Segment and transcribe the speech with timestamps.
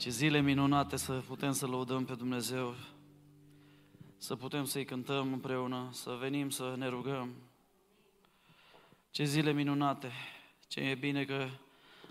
[0.00, 2.74] Ce zile minunate să putem să lăudăm pe Dumnezeu,
[4.16, 7.34] să putem să-i cântăm împreună, să venim să ne rugăm.
[9.10, 10.12] Ce zile minunate,
[10.68, 11.48] ce e bine că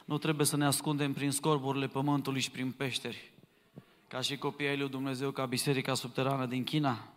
[0.06, 3.32] nu trebuie să ne ascundem prin scorburile pământului și prin peșteri,
[4.08, 7.14] ca și copiii lui Dumnezeu, ca Biserica Subterană din China,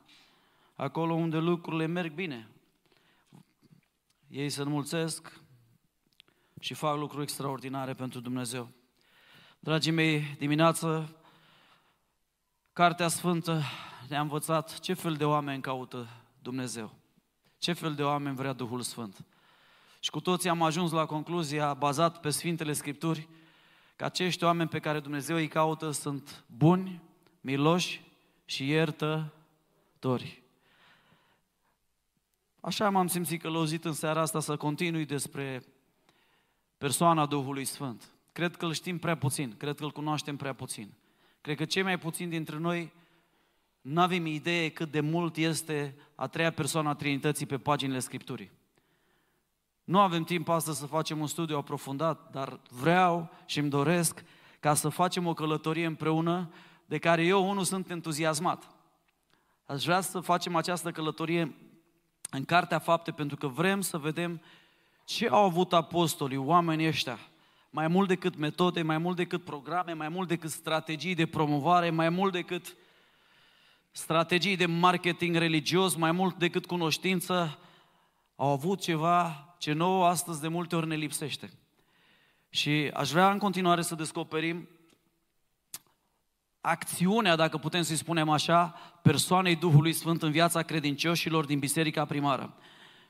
[0.74, 2.48] acolo unde lucrurile merg bine.
[4.28, 5.40] Ei se înmulțesc
[6.60, 8.68] și fac lucruri extraordinare pentru Dumnezeu.
[9.64, 11.16] Dragii mei, dimineață,
[12.72, 13.62] Cartea Sfântă
[14.08, 16.94] ne-a învățat ce fel de oameni caută Dumnezeu.
[17.58, 19.24] Ce fel de oameni vrea Duhul Sfânt.
[20.00, 23.28] Și cu toții am ajuns la concluzia, bazat pe Sfintele Scripturi,
[23.96, 27.02] că acești oameni pe care Dumnezeu îi caută sunt buni,
[27.40, 28.04] miloși
[28.44, 30.42] și iertători.
[32.60, 35.64] Așa m-am simțit călăuzit în seara asta să continui despre
[36.78, 38.12] persoana Duhului Sfânt.
[38.32, 40.92] Cred că îl știm prea puțin, cred că îl cunoaștem prea puțin.
[41.40, 42.92] Cred că cei mai puțini dintre noi
[43.80, 48.50] nu avem idee cât de mult este a treia persoană a Trinității pe paginile Scripturii.
[49.84, 54.24] Nu avem timp astăzi să facem un studiu aprofundat, dar vreau și îmi doresc
[54.60, 56.52] ca să facem o călătorie împreună
[56.86, 58.70] de care eu, unul, sunt entuziasmat.
[59.64, 61.56] Aș vrea să facem această călătorie
[62.30, 64.42] în Cartea Fapte pentru că vrem să vedem
[65.04, 67.18] ce au avut apostolii, oamenii ăștia,
[67.74, 72.08] mai mult decât metode, mai mult decât programe, mai mult decât strategii de promovare, mai
[72.08, 72.76] mult decât
[73.90, 77.58] strategii de marketing religios, mai mult decât cunoștință,
[78.36, 81.50] au avut ceva ce nouă astăzi de multe ori ne lipsește.
[82.48, 84.68] Și aș vrea în continuare să descoperim
[86.60, 88.66] acțiunea, dacă putem să-i spunem așa,
[89.02, 92.54] persoanei Duhului Sfânt în viața credincioșilor din biserica primară.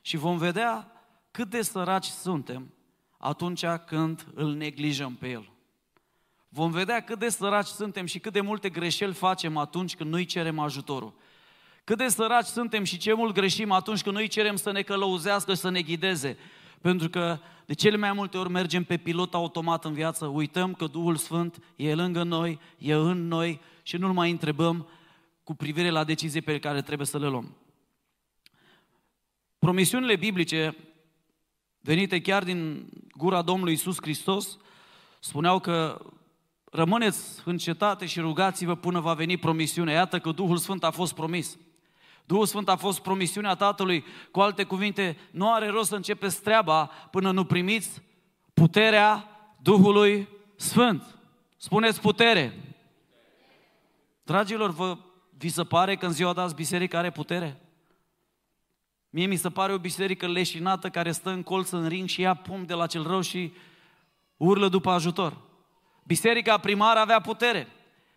[0.01, 0.93] Și vom vedea
[1.31, 2.75] cât de săraci suntem
[3.23, 5.51] atunci când îl neglijăm pe El.
[6.49, 10.25] Vom vedea cât de săraci suntem și cât de multe greșeli facem atunci când nu-i
[10.25, 11.15] cerem ajutorul.
[11.85, 15.55] Cât de săraci suntem și ce mult greșim atunci când noi cerem să ne călăuzească
[15.55, 16.37] și să ne ghideze.
[16.81, 20.87] Pentru că de cele mai multe ori mergem pe pilot automat în viață, uităm că
[20.87, 24.89] Duhul Sfânt e lângă noi, e în noi și nu-L mai întrebăm
[25.45, 27.57] cu privire la decizii pe care trebuie să le luăm.
[29.59, 30.77] Promisiunile biblice
[31.83, 34.59] venite chiar din gura Domnului Isus Hristos
[35.21, 36.01] spuneau că
[36.65, 39.95] rămâneți în cetate și rugați-vă până va veni promisiunea.
[39.95, 41.59] Iată că Duhul Sfânt a fost promis.
[42.25, 44.05] Duhul Sfânt a fost promisiunea Tatălui.
[44.31, 48.03] Cu alte cuvinte, nu are rost să începeți treaba până nu primiți
[48.55, 49.29] puterea
[49.63, 51.19] Duhului Sfânt.
[51.57, 52.75] Spuneți putere.
[54.23, 54.99] Dragilor, vă,
[55.39, 57.62] vi se pare că în ziua de azi biserica are putere?
[59.15, 62.35] Mie mi se pare o biserică leșinată care stă în colț în ring și ia
[62.35, 63.53] pum de la cel rău și
[64.37, 65.37] urlă după ajutor.
[66.03, 67.69] Biserica primară avea putere.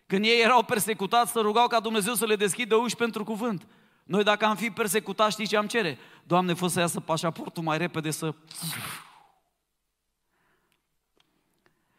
[0.06, 3.66] Când ei erau persecutați, să rugau ca Dumnezeu să le deschidă uși pentru cuvânt.
[4.04, 5.98] Noi dacă am fi persecutați, știi ce am cere?
[6.22, 8.34] Doamne, fă să iasă pașaportul mai repede să...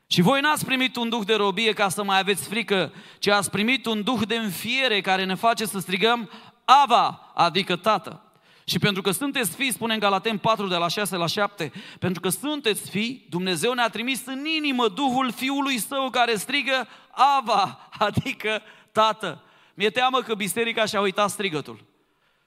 [0.08, 3.50] Și voi n-ați primit un duh de robie ca să mai aveți frică, ci ați
[3.50, 6.30] primit un duh de înfiere care ne face să strigăm
[6.66, 8.22] Ava, adică Tată.
[8.70, 12.22] Și pentru că sunteți fii, spune în Galaten 4 de la 6 la 7, pentru
[12.22, 18.62] că sunteți fii, Dumnezeu ne-a trimis în inimă Duhul Fiului Său care strigă Ava, adică
[18.92, 19.44] Tată.
[19.74, 21.86] Mi-e teamă că biserica și-a uitat strigătul.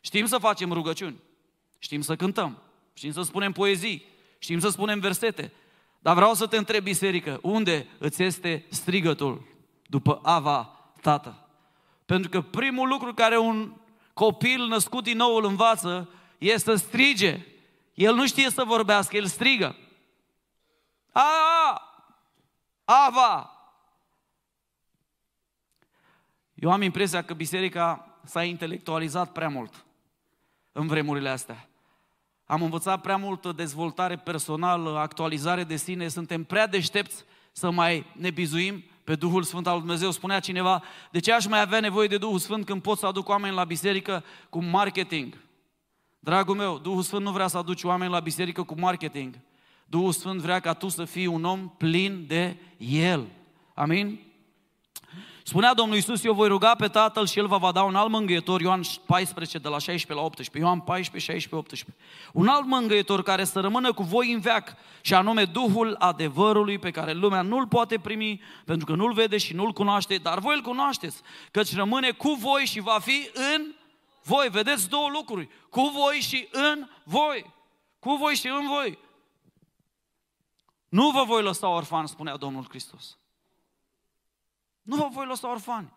[0.01, 1.17] Știm să facem rugăciuni,
[1.79, 2.63] știm să cântăm,
[2.95, 4.05] știm să spunem poezii,
[4.39, 5.53] știm să spunem versete,
[5.99, 9.43] dar vreau să te întreb, biserică, unde îți este strigătul
[9.87, 11.49] după Ava, Tată?
[12.07, 13.73] Pentru că primul lucru care un
[14.21, 16.09] copil născut din nou îl învață
[16.39, 17.47] este să strige.
[17.95, 19.77] El nu știe să vorbească, el strigă.
[21.13, 21.23] A,
[22.85, 23.51] Ava!
[26.55, 29.85] Eu am impresia că biserica s-a intelectualizat prea mult
[30.73, 31.69] în vremurile astea.
[32.45, 38.31] Am învățat prea multă dezvoltare personală, actualizare de sine, suntem prea deștepți să mai ne
[38.31, 40.11] bizuim pe Duhul Sfânt al Dumnezeu.
[40.11, 43.29] Spunea cineva, de ce aș mai avea nevoie de Duhul Sfânt când pot să aduc
[43.29, 45.35] oameni la biserică cu marketing?
[46.19, 49.39] Dragul meu, Duhul Sfânt nu vrea să aduci oameni la biserică cu marketing.
[49.85, 53.27] Duhul Sfânt vrea ca tu să fii un om plin de El.
[53.75, 54.21] Amin?
[55.45, 58.11] Spunea Domnul Iisus, eu voi ruga pe Tatăl și El vă va da un alt
[58.11, 61.97] mângâietor, Ioan 14, de la 16 la 18, Ioan 14, 16, 18.
[62.33, 66.91] Un alt mângâietor care să rămână cu voi în veac, și anume Duhul adevărului pe
[66.91, 70.63] care lumea nu-l poate primi, pentru că nu-l vede și nu-l cunoaște, dar voi îl
[70.63, 71.21] cunoașteți,
[71.51, 73.75] căci rămâne cu voi și va fi în
[74.23, 74.49] voi.
[74.51, 77.55] Vedeți două lucruri, cu voi și în voi.
[77.99, 78.99] Cu voi și în voi.
[80.89, 83.20] Nu vă voi lăsa orfan, spunea Domnul Hristos.
[84.91, 85.93] Nu vă voi lăsa orfani.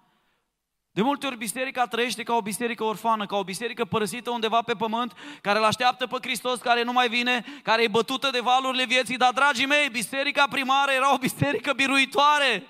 [0.91, 4.73] De multe ori biserica trăiește ca o biserică orfană, ca o biserică părăsită undeva pe
[4.73, 8.85] pământ, care îl așteaptă pe Hristos, care nu mai vine, care e bătută de valurile
[8.85, 9.17] vieții.
[9.17, 12.67] Dar, dragii mei, biserica primară era o biserică biruitoare.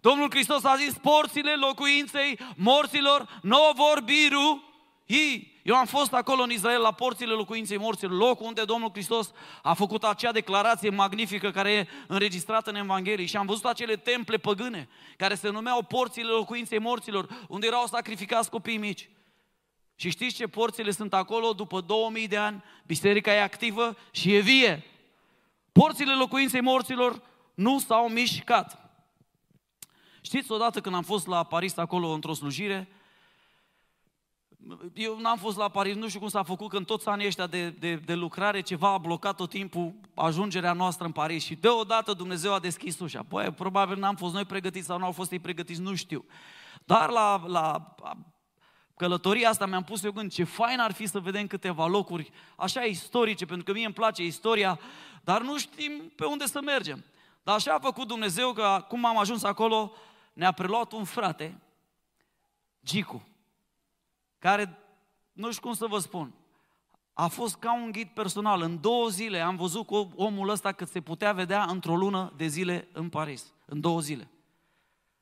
[0.00, 5.59] Domnul Hristos a zis, porțile locuinței morților nu vor birui.
[5.70, 9.32] Eu am fost acolo în Israel la porțile locuinței morților, locul unde Domnul Hristos
[9.62, 14.36] a făcut acea declarație magnifică care e înregistrată în Evanghelie și am văzut acele temple
[14.36, 19.10] păgâne care se numeau porțile locuinței morților, unde erau sacrificați copii mici.
[19.94, 22.64] Și știți ce porțile sunt acolo după 2000 de ani?
[22.86, 24.84] Biserica e activă și e vie.
[25.72, 27.22] Porțile locuinței morților
[27.54, 28.90] nu s-au mișcat.
[30.20, 32.88] Știți, odată când am fost la Paris acolo într-o slujire,
[34.94, 37.70] eu n-am fost la Paris, nu știu cum s-a făcut, când toți anii ăștia de,
[37.70, 42.52] de, de lucrare, ceva a blocat tot timpul ajungerea noastră în Paris și deodată Dumnezeu
[42.52, 43.22] a deschis ușa.
[43.28, 46.24] Păi, probabil n-am fost noi pregătiți sau nu au fost ei pregătiți, nu știu.
[46.84, 47.94] Dar la, la
[48.96, 52.80] călătoria asta mi-am pus eu gând ce fain ar fi să vedem câteva locuri așa
[52.80, 54.80] istorice, pentru că mie îmi place istoria,
[55.22, 57.04] dar nu știm pe unde să mergem.
[57.42, 59.92] Dar așa a făcut Dumnezeu că cum am ajuns acolo,
[60.32, 61.60] ne-a preluat un frate,
[62.84, 63.29] Gicu
[64.40, 64.78] care,
[65.32, 66.34] nu știu cum să vă spun,
[67.12, 68.62] a fost ca un ghid personal.
[68.62, 72.46] În două zile am văzut cu omul ăsta cât se putea vedea într-o lună de
[72.46, 73.52] zile în Paris.
[73.64, 74.30] În două zile.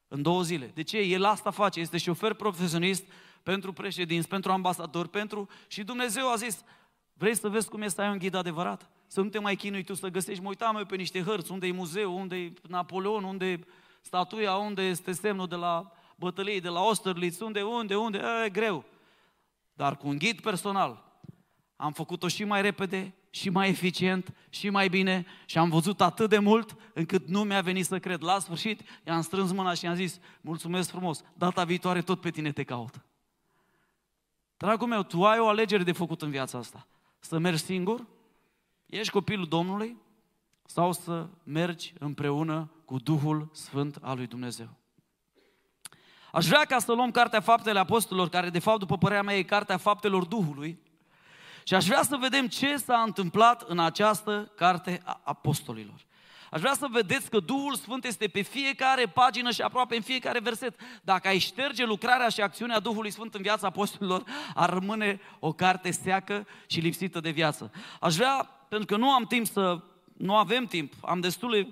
[0.09, 0.71] În două zile.
[0.75, 0.99] De ce?
[0.99, 1.81] El asta face.
[1.81, 3.05] Este șofer profesionist
[3.43, 5.49] pentru președinți, pentru ambasadori, pentru...
[5.69, 6.65] Și Dumnezeu a zis,
[7.13, 8.91] vrei să vezi cum este ai un ghid adevărat?
[9.07, 11.67] Să nu te mai chinui tu să găsești, mă uitam eu pe niște hărți, unde
[11.67, 13.61] e muzeu, unde e Napoleon, unde e
[14.01, 18.85] statuia, unde este semnul de la bătălie, de la Austerlitz, unde, unde, unde, e greu.
[19.79, 21.23] Dar cu un ghid personal
[21.77, 26.29] am făcut-o și mai repede, și mai eficient, și mai bine și am văzut atât
[26.29, 28.23] de mult încât nu mi-a venit să cred.
[28.23, 32.53] La sfârșit i-am strâns mâna și i-am zis, mulțumesc frumos, data viitoare tot pe tine
[32.53, 33.05] te caut.
[34.57, 36.87] Dragul meu, tu ai o alegere de făcut în viața asta.
[37.19, 38.07] Să mergi singur,
[38.87, 39.97] ești copilul Domnului,
[40.65, 44.78] sau să mergi împreună cu Duhul Sfânt al lui Dumnezeu.
[46.33, 49.43] Aș vrea ca să luăm Cartea Faptele Apostolilor, care de fapt, după părerea mea, e
[49.43, 50.79] Cartea Faptelor Duhului,
[51.65, 56.07] și aș vrea să vedem ce s-a întâmplat în această Carte a Apostolilor.
[56.51, 60.41] Aș vrea să vedeți că Duhul Sfânt este pe fiecare pagină și aproape în fiecare
[60.41, 60.81] verset.
[61.03, 65.91] Dacă ai șterge lucrarea și acțiunea Duhului Sfânt în viața apostolilor, ar rămâne o carte
[65.91, 67.71] seacă și lipsită de viață.
[68.01, 69.83] Aș vrea, pentru că nu am timp să,
[70.17, 71.69] nu avem timp, am destule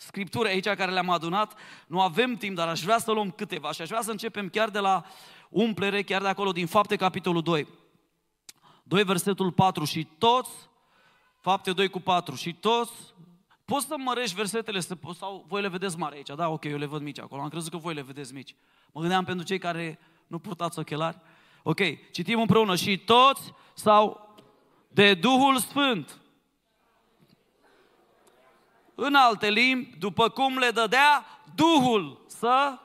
[0.00, 1.54] scripturi aici care le-am adunat.
[1.86, 4.68] Nu avem timp, dar aș vrea să luăm câteva și aș vrea să începem chiar
[4.68, 5.04] de la
[5.48, 7.66] umplere, chiar de acolo, din Fapte, capitolul 2.
[8.82, 9.84] 2, versetul 4.
[9.84, 10.50] Și toți,
[11.40, 12.92] Fapte 2 cu 4, și toți,
[13.64, 14.80] poți să mărești versetele
[15.18, 16.48] sau voi le vedeți mari aici, da?
[16.48, 18.54] Ok, eu le văd mici acolo, am crezut că voi le vedeți mici.
[18.92, 21.18] Mă gândeam pentru cei care nu purtați ochelari.
[21.62, 21.80] Ok,
[22.10, 22.76] citim împreună.
[22.76, 24.34] Și toți sau
[24.88, 26.19] de Duhul Sfânt
[29.02, 31.24] în alte limbi, după cum le dădea
[31.54, 32.78] Duhul să...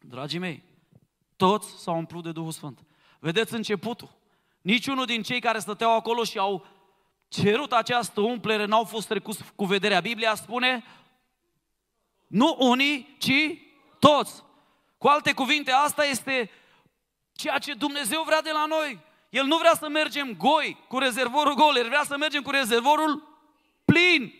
[0.00, 0.62] Dragii mei,
[1.36, 2.78] toți s-au umplut de Duhul Sfânt.
[3.18, 4.14] Vedeți începutul.
[4.60, 6.66] Niciunul din cei care stăteau acolo și au
[7.28, 10.00] cerut această umplere n-au fost trecuți cu vederea.
[10.00, 10.84] Biblia spune,
[12.26, 13.58] nu unii, ci
[13.98, 14.42] toți.
[14.98, 16.50] Cu alte cuvinte, asta este
[17.32, 19.00] ceea ce Dumnezeu vrea de la noi.
[19.30, 23.31] El nu vrea să mergem goi, cu rezervorul gol, El vrea să mergem cu rezervorul
[23.84, 24.32] plin.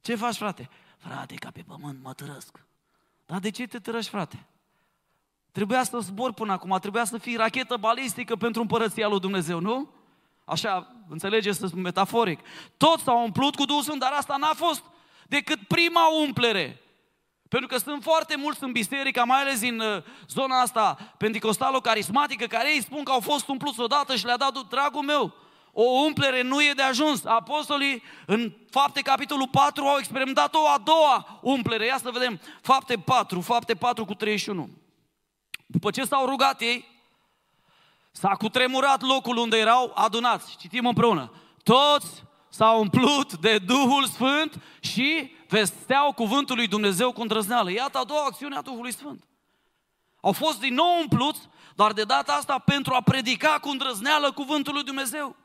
[0.00, 0.70] Ce faci, frate?
[0.98, 2.66] Frate, ca pe pământ mă tărăsc.
[3.26, 4.46] Dar de ce te tărăști, frate?
[5.52, 9.90] Trebuia să zbor până acum, trebuia să fii rachetă balistică pentru împărăția lui Dumnezeu, nu?
[10.44, 12.40] Așa, înțelegeți, să spun metaforic.
[12.76, 14.82] Toți s-au umplut cu Duhul Sfânt, dar asta n-a fost
[15.26, 16.80] decât prima umplere.
[17.48, 22.74] Pentru că sunt foarte mulți în biserică, mai ales în uh, zona asta pentecostalo-carismatică, care
[22.74, 25.34] ei spun că au fost umpluți odată și le-a dat dragul meu
[25.72, 27.24] o umplere nu e de ajuns.
[27.24, 31.86] Apostolii în fapte capitolul 4 au experimentat o a doua umplere.
[31.86, 34.68] Ia să vedem fapte 4, fapte 4 cu 31.
[35.66, 36.88] După ce s-au rugat ei,
[38.10, 40.56] s-a cutremurat locul unde erau adunați.
[40.56, 41.32] Citim împreună.
[41.62, 47.70] Toți s-au umplut de Duhul Sfânt și vesteau cuvântul lui Dumnezeu cu îndrăzneală.
[47.70, 49.24] Iată a doua acțiune a Duhului Sfânt.
[50.20, 51.40] Au fost din nou umpluți,
[51.74, 55.36] dar de data asta pentru a predica cu îndrăzneală cuvântul lui Dumnezeu.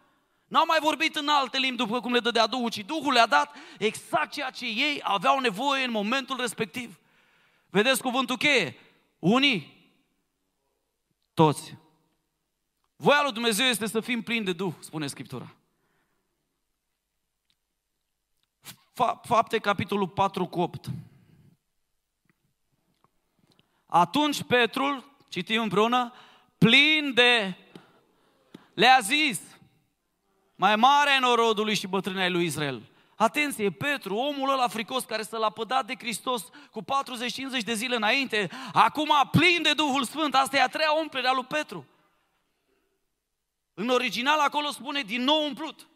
[0.53, 3.55] N-au mai vorbit în alte limbi după cum le dădea Duhul, ci Duhul le-a dat
[3.79, 6.99] exact ceea ce ei aveau nevoie în momentul respectiv.
[7.69, 8.77] Vedeți cuvântul cheie?
[9.19, 9.91] Unii,
[11.33, 11.75] toți.
[12.95, 15.55] Voia lui Dumnezeu este să fim plini de Duh, spune Scriptura.
[19.21, 20.85] Fapte, capitolul 4 cu 8.
[23.85, 26.13] Atunci Petrul, citim împreună,
[26.57, 27.57] plin de,
[28.73, 29.52] le-a zis,
[30.55, 32.81] mai mare în norodului și bătrânei lui Israel.
[33.15, 36.85] Atenție, Petru, omul ăla fricos care s-a lapădat de Hristos cu 40-50
[37.63, 41.45] de zile înainte, acum plin de Duhul Sfânt, asta e a treia umplere a lui
[41.45, 41.87] Petru.
[43.73, 45.87] În original acolo spune din nou umplut.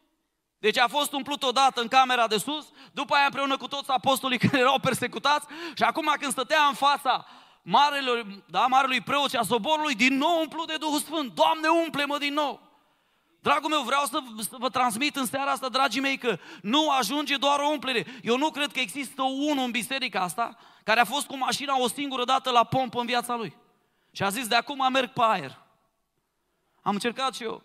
[0.59, 4.37] Deci a fost umplut odată în camera de sus, după aia împreună cu toți apostolii
[4.47, 7.25] care erau persecutați și acum când stătea în fața
[7.61, 11.33] marelui, da, marelui preot și a soborului, din nou umplut de Duhul Sfânt.
[11.33, 12.66] Doamne, umple-mă din nou!
[13.47, 17.35] Dragul meu, vreau să, să vă transmit în seara asta, dragii mei, că nu ajunge
[17.35, 18.05] doar o umplere.
[18.21, 21.87] Eu nu cred că există unul în biserica asta care a fost cu mașina o
[21.87, 23.55] singură dată la pompă în viața lui.
[24.11, 25.57] Și a zis, de acum merg pe aer.
[26.81, 27.61] Am încercat și eu.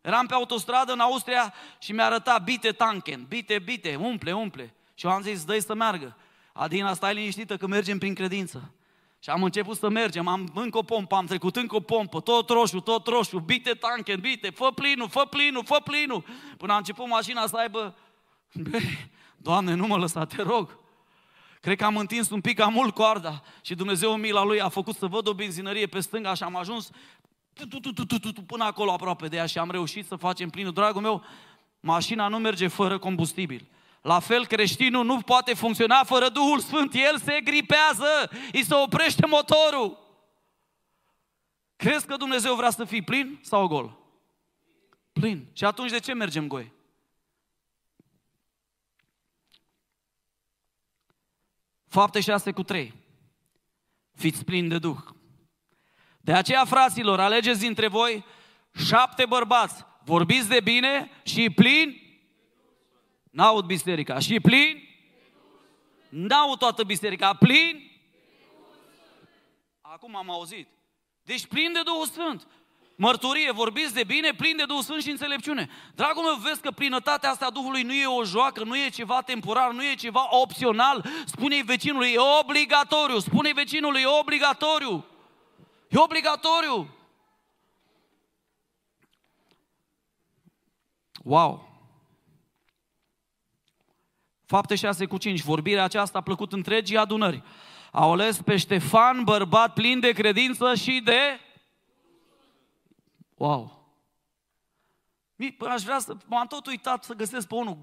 [0.00, 4.74] Eram pe autostradă în Austria și mi-a arătat bite tanken, bite, bite, umple, umple.
[4.94, 6.16] Și eu am zis, dă să meargă.
[6.52, 8.70] Adina, stai liniștită că mergem prin credință.
[9.26, 12.48] Și am început să mergem, am încă o pompă, am trecut încă o pompă, tot
[12.48, 16.24] roșu, tot roșu, bite tanken, bite, fă plinul, fă plinul, fă plinul.
[16.56, 17.96] Până a început mașina să aibă,
[19.36, 20.78] Doamne, nu mă lăsa, te rog.
[21.60, 24.68] Cred că am întins un pic cam mult coarda și Dumnezeu în mila Lui a
[24.68, 26.90] făcut să văd o benzinărie pe stânga și am ajuns
[28.46, 30.72] până acolo aproape de ea și am reușit să facem plinul.
[30.72, 31.24] Dragul meu,
[31.80, 33.68] mașina nu merge fără combustibil.
[34.06, 36.94] La fel, creștinul nu poate funcționa fără Duhul Sfânt.
[36.94, 39.98] El se gripează, îi se oprește motorul.
[41.76, 43.98] Crezi că Dumnezeu vrea să fii plin sau gol?
[45.12, 45.48] Plin.
[45.52, 46.72] Și atunci de ce mergem goi?
[51.88, 52.94] Fapte 6 cu 3.
[54.14, 54.98] Fiți plini de Duh.
[56.20, 58.24] De aceea, fraților, alegeți dintre voi
[58.86, 62.05] șapte bărbați, vorbiți de bine și plini
[63.36, 64.18] N-aud biserica.
[64.18, 64.88] Și plin?
[66.08, 67.34] N-aud toată biserica.
[67.34, 67.90] Plin?
[69.80, 70.68] Acum am auzit.
[71.22, 72.46] Deci plin de Duhul Sfânt.
[72.94, 75.70] Mărturie, vorbiți de bine, plin de Duhul Sfânt și înțelepciune.
[75.94, 79.22] Dragul meu, vezi că plinătatea asta a Duhului nu e o joacă, nu e ceva
[79.22, 81.04] temporar, nu e ceva opțional.
[81.24, 83.18] Spune-i vecinului, e obligatoriu.
[83.18, 85.04] Spune-i vecinului, e obligatoriu.
[85.88, 86.88] E obligatoriu.
[91.22, 91.75] Wow!
[94.46, 97.42] Fapte 6 cu 5, vorbirea aceasta a plăcut întregii adunări.
[97.92, 101.40] Au ales pe Ștefan, bărbat plin de credință și de...
[103.34, 103.84] Wow!
[105.68, 106.16] Aș vrea să...
[106.26, 107.78] M-am tot uitat să găsesc pe unul.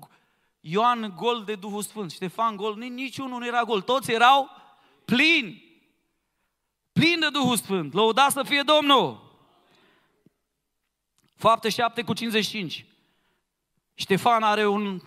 [0.60, 3.82] Ioan gol de Duhul Sfânt, Ștefan gol, niciunul nu era gol.
[3.82, 4.50] Toți erau
[5.06, 5.64] plini.
[6.92, 7.94] Plin de Duhul Sfânt.
[7.94, 9.32] Lăuda să fie Domnul.
[11.36, 12.86] Fapte 7 cu 55.
[13.94, 15.02] Ștefan are un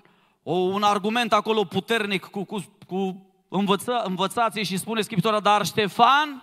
[0.48, 6.42] o, un argument acolo puternic cu, cu, cu învăță, învățații și spune Scriptura, dar Ștefan,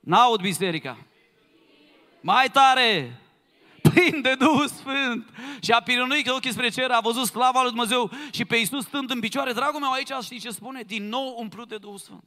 [0.00, 0.96] n-aud biserica,
[2.20, 3.20] mai tare,
[3.82, 5.28] plin de Duhul Sfânt
[5.60, 9.10] și a pirunuit ochii spre cer, a văzut slava lui Dumnezeu și pe Iisus stând
[9.10, 9.52] în picioare.
[9.52, 10.82] Dragul meu, aici știi ce spune?
[10.82, 12.24] Din nou umplut de Duhul Sfânt.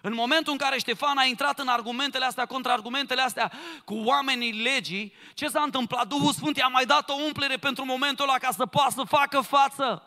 [0.00, 3.52] În momentul în care Ștefan a intrat în argumentele astea, contra argumentele astea
[3.84, 6.06] cu oamenii legii, ce s-a întâmplat?
[6.06, 9.40] Duhul Sfânt i-a mai dat o umplere pentru momentul ăla ca să poată să facă
[9.40, 10.02] față.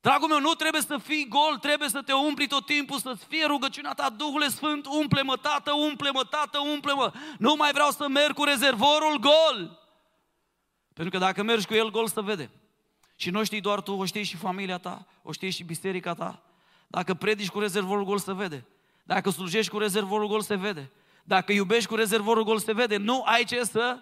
[0.00, 3.46] Dragul meu, nu trebuie să fii gol, trebuie să te umpli tot timpul, să-ți fie
[3.46, 7.12] rugăciunea ta, Duhul Sfânt, umple-mă, Tată, umple-mă, Tată, umple-mă.
[7.38, 9.78] Nu mai vreau să merg cu rezervorul gol.
[10.92, 12.50] Pentru că dacă mergi cu el gol, să vede.
[13.16, 16.42] Și nu știi doar tu, o știi și familia ta, o știi și biserica ta,
[16.90, 18.66] dacă predici cu rezervorul gol, se vede.
[19.02, 20.90] Dacă slujești cu rezervorul gol, se vede.
[21.24, 22.96] Dacă iubești cu rezervorul gol, se vede.
[22.96, 23.98] Nu ai ce să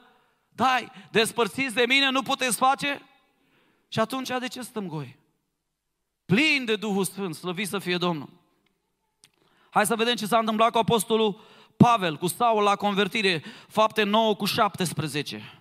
[0.49, 0.91] dai.
[1.11, 3.03] Despărțiți de mine, nu puteți face?
[3.89, 5.19] Și atunci de ce stăm goi?
[6.25, 8.29] Plin de Duhul Sfânt, slăvit să fie Domnul.
[9.71, 11.41] Hai să vedem ce s-a întâmplat cu Apostolul
[11.77, 15.61] Pavel, cu Saul la convertire, fapte 9 cu 17.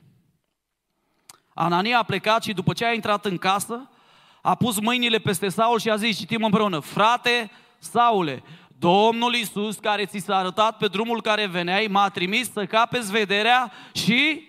[1.53, 3.89] Anania a plecat și după ce a intrat în casă,
[4.45, 8.43] a pus mâinile peste Saul și a zis, citim împreună, frate Saule,
[8.77, 13.71] Domnul Iisus care ți s-a arătat pe drumul care veneai, m-a trimis să capeți vederea
[13.93, 14.47] și...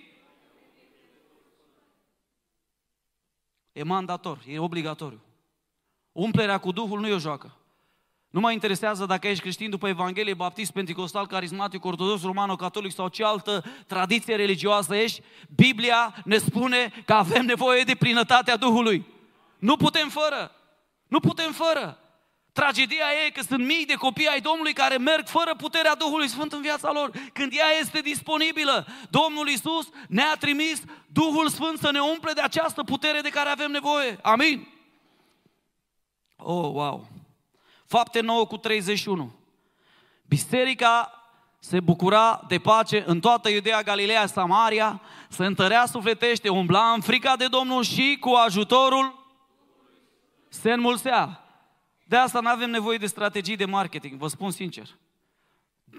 [3.73, 5.21] E mandator, e obligatoriu.
[6.13, 7.57] Umplerea cu Duhul nu e o joacă.
[8.31, 13.25] Nu mă interesează dacă ești creștin după Evanghelie, baptist, pentecostal, carismatic, ortodox, romano-catolic sau ce
[13.25, 15.23] altă tradiție religioasă ești.
[15.55, 19.15] Biblia ne spune că avem nevoie de plinătatea Duhului.
[19.59, 20.51] Nu putem fără.
[21.07, 21.99] Nu putem fără.
[22.53, 26.53] Tragedia e că sunt mii de copii ai Domnului care merg fără puterea Duhului Sfânt
[26.53, 27.11] în viața lor.
[27.33, 32.83] Când ea este disponibilă, Domnul Isus ne-a trimis Duhul Sfânt să ne umple de această
[32.83, 34.19] putere de care avem nevoie.
[34.23, 34.69] Amin?
[36.37, 37.09] Oh, wow!
[37.87, 39.33] Fapte 9 cu 31.
[40.29, 41.23] Biserica
[41.59, 47.37] se bucura de pace în toată Iudea, Galileea, Samaria, se întărea sufletește, umbla în frica
[47.37, 49.26] de Domnul și cu ajutorul
[50.61, 51.41] se înmulțea.
[52.05, 54.89] De asta nu avem nevoie de strategii de marketing, vă spun sincer.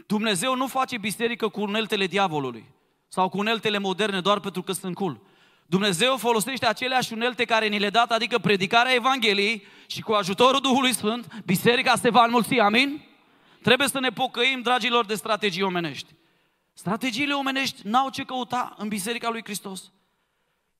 [0.07, 2.65] Dumnezeu nu face biserică cu uneltele diavolului
[3.07, 5.21] sau cu uneltele moderne doar pentru că sunt cool.
[5.65, 10.93] Dumnezeu folosește aceleași unelte care ni le dat, adică predicarea Evangheliei și cu ajutorul Duhului
[10.93, 13.01] Sfânt, biserica se va înmulți, amin?
[13.61, 16.13] Trebuie să ne pocăim, dragilor, de strategii omenești.
[16.73, 19.91] Strategiile omenești n-au ce căuta în Biserica lui Hristos.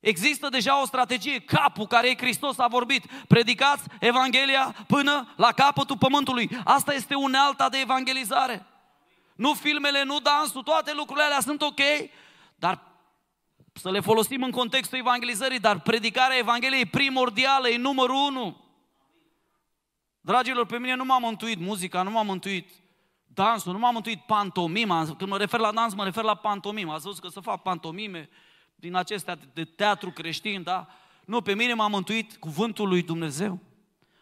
[0.00, 3.04] Există deja o strategie, capul care e Hristos a vorbit.
[3.28, 6.50] Predicați Evanghelia până la capătul pământului.
[6.64, 8.66] Asta este unealta de evangelizare.
[9.34, 11.80] Nu filmele, nu dansul, toate lucrurile alea sunt ok,
[12.54, 12.80] dar
[13.72, 18.56] să le folosim în contextul evangelizării, dar predicarea Evangheliei e primordială, e numărul unu.
[20.20, 22.70] Dragilor, pe mine nu m-a mântuit muzica, nu m-a mântuit
[23.26, 25.04] dansul, nu m-a mântuit pantomima.
[25.04, 26.94] Când mă refer la dans, mă refer la pantomima.
[26.94, 28.28] Ați văzut că să fac pantomime
[28.80, 30.86] din acestea de teatru creștin, da?
[31.24, 33.58] Nu, pe mine m-a mântuit cuvântul lui Dumnezeu.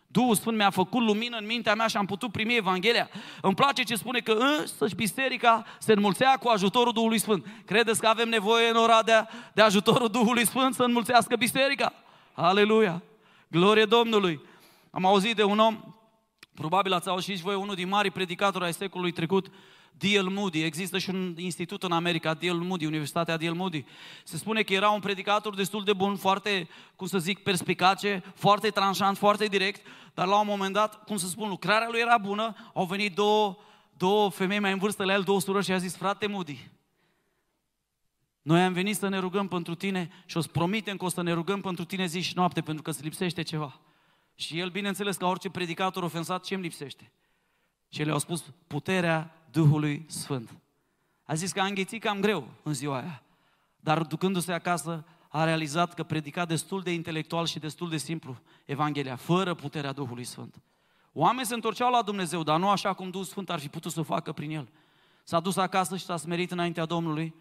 [0.06, 3.08] Duhul Sfânt mi-a făcut lumină în mintea mea și am putut primi Evanghelia.
[3.40, 7.46] Îmi place ce spune că însăși biserica se înmulțea cu ajutorul Duhului Sfânt.
[7.64, 11.92] Credeți că avem nevoie în Oradea de ajutorul Duhului Sfânt să înmulțească biserica?
[12.32, 13.02] Aleluia!
[13.48, 14.40] Glorie Domnului!
[14.90, 15.94] Am auzit de un om,
[16.54, 19.46] probabil ați auzit și voi, unul din mari predicatori ai secolului trecut,
[19.98, 20.28] D.L.
[20.28, 20.62] Moody.
[20.62, 22.54] Există și un institut în America, D.L.
[22.54, 23.52] Moody, Universitatea D.L.
[23.52, 23.84] Moody.
[24.24, 28.68] Se spune că era un predicator destul de bun, foarte, cum să zic, perspicace, foarte
[28.68, 32.56] tranșant, foarte direct, dar la un moment dat, cum să spun, lucrarea lui era bună,
[32.74, 33.56] au venit două,
[33.96, 36.70] două femei mai în vârstă la el, două surori și a zis, frate Moody,
[38.42, 41.22] noi am venit să ne rugăm pentru tine și o să promitem că o să
[41.22, 43.80] ne rugăm pentru tine zi și noapte pentru că îți lipsește ceva.
[44.34, 47.12] Și el, bineînțeles, ca orice predicator ofensat, ce îmi lipsește?
[47.88, 50.56] Și le-au spus puterea Duhului Sfânt.
[51.24, 53.22] A zis că a înghețit cam greu în ziua aia,
[53.80, 59.16] dar ducându-se acasă a realizat că predica destul de intelectual și destul de simplu Evanghelia,
[59.16, 60.54] fără puterea Duhului Sfânt.
[61.12, 64.00] Oamenii se întorceau la Dumnezeu, dar nu așa cum Duhul Sfânt ar fi putut să
[64.00, 64.68] o facă prin el.
[65.24, 67.34] S-a dus acasă și s-a smerit înaintea Domnului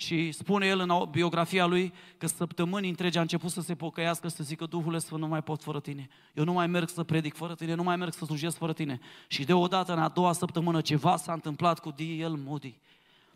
[0.00, 4.42] și spune el în biografia lui că săptămâni întregi a început să se pocăiască, să
[4.42, 6.08] zică Duhul Sfânt, nu mai pot fără tine.
[6.34, 9.00] Eu nu mai merg să predic fără tine, nu mai merg să slujesc fără tine.
[9.28, 12.34] Și deodată, în a doua săptămână, ceva s-a întâmplat cu D.L.
[12.44, 12.78] Moody.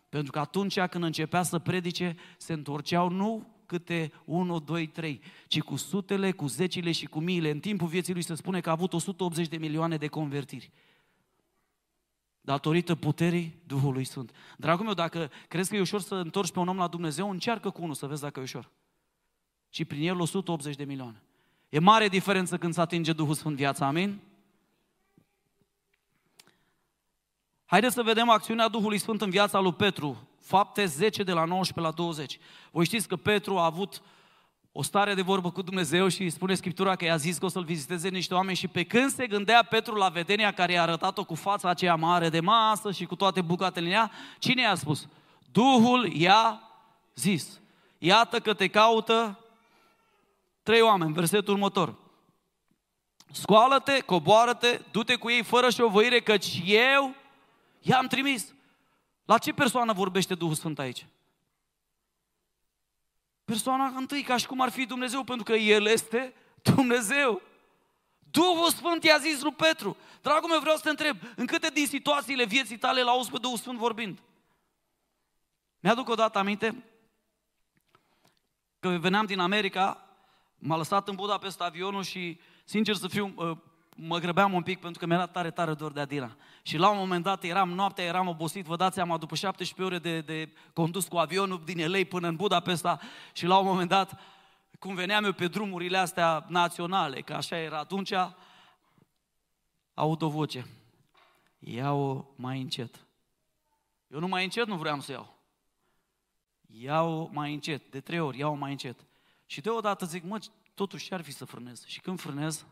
[0.09, 5.61] Pentru că atunci când începea să predice, se întorceau nu câte 1, 2, 3, ci
[5.61, 7.51] cu sutele, cu zecile și cu miile.
[7.51, 10.71] În timpul vieții lui se spune că a avut 180 de milioane de convertiri
[12.45, 14.31] datorită puterii Duhului Sfânt.
[14.57, 17.71] Dragul meu, dacă crezi că e ușor să întorci pe un om la Dumnezeu, încearcă
[17.71, 18.71] cu unul să vezi dacă e ușor.
[19.69, 21.23] Și prin el 180 de milioane.
[21.69, 24.21] E mare diferență când se atinge Duhul Sfânt viața, amin?
[27.65, 30.29] Haideți să vedem acțiunea Duhului Sfânt în viața lui Petru.
[30.41, 32.39] Fapte 10 de la 19 la 20.
[32.71, 34.03] Voi știți că Petru a avut
[34.77, 37.65] o stare de vorbă cu Dumnezeu și spune Scriptura că i-a zis că o să-l
[37.65, 41.35] viziteze niște oameni și pe când se gândea Petru la vedenia care i-a arătat-o cu
[41.35, 45.09] fața aceea mare de masă și cu toate bucatele în ea, cine i-a spus?
[45.53, 46.61] Duhul i-a
[47.15, 47.61] zis.
[47.99, 49.39] Iată că te caută
[50.63, 51.95] trei oameni, versetul următor.
[53.31, 57.15] Scoală-te, coboară-te, du-te cu ei fără șovăire, căci eu
[57.81, 58.55] i-am trimis.
[59.25, 61.07] La ce persoană vorbește Duhul Sfânt aici?
[63.45, 67.43] Persoana întâi, ca și cum ar fi Dumnezeu, pentru că El este Dumnezeu.
[68.31, 71.87] Duhul Sfânt i-a zis lui Petru, dragul meu, vreau să te întreb, în câte din
[71.87, 74.23] situațiile vieții tale l-auzi pe Duhul Sfânt vorbind?
[75.81, 76.85] Mi-aduc o dată aminte
[78.79, 80.09] că veneam din America,
[80.59, 83.57] m-a lăsat în Budapesta avionul și, sincer să fiu, uh,
[83.95, 86.37] mă grăbeam un pic pentru că mi-era tare, tare dor de Adina.
[86.63, 89.99] Și la un moment dat eram noaptea, eram obosit, vă dați seama, după 17 ore
[89.99, 93.01] de, de condus cu avionul din LA până în Budapesta
[93.33, 94.21] și la un moment dat,
[94.79, 98.13] cum veneam eu pe drumurile astea naționale, că așa era atunci,
[99.95, 100.67] aud o voce.
[101.59, 103.07] Ia-o mai încet.
[104.07, 105.39] Eu nu mai încet nu vreau să iau.
[106.67, 109.07] Iau mai încet, de trei ori, iau mai încet.
[109.47, 110.39] Și deodată zic, mă,
[110.75, 111.85] totuși ce ar fi să frânez?
[111.87, 112.67] Și când frânez,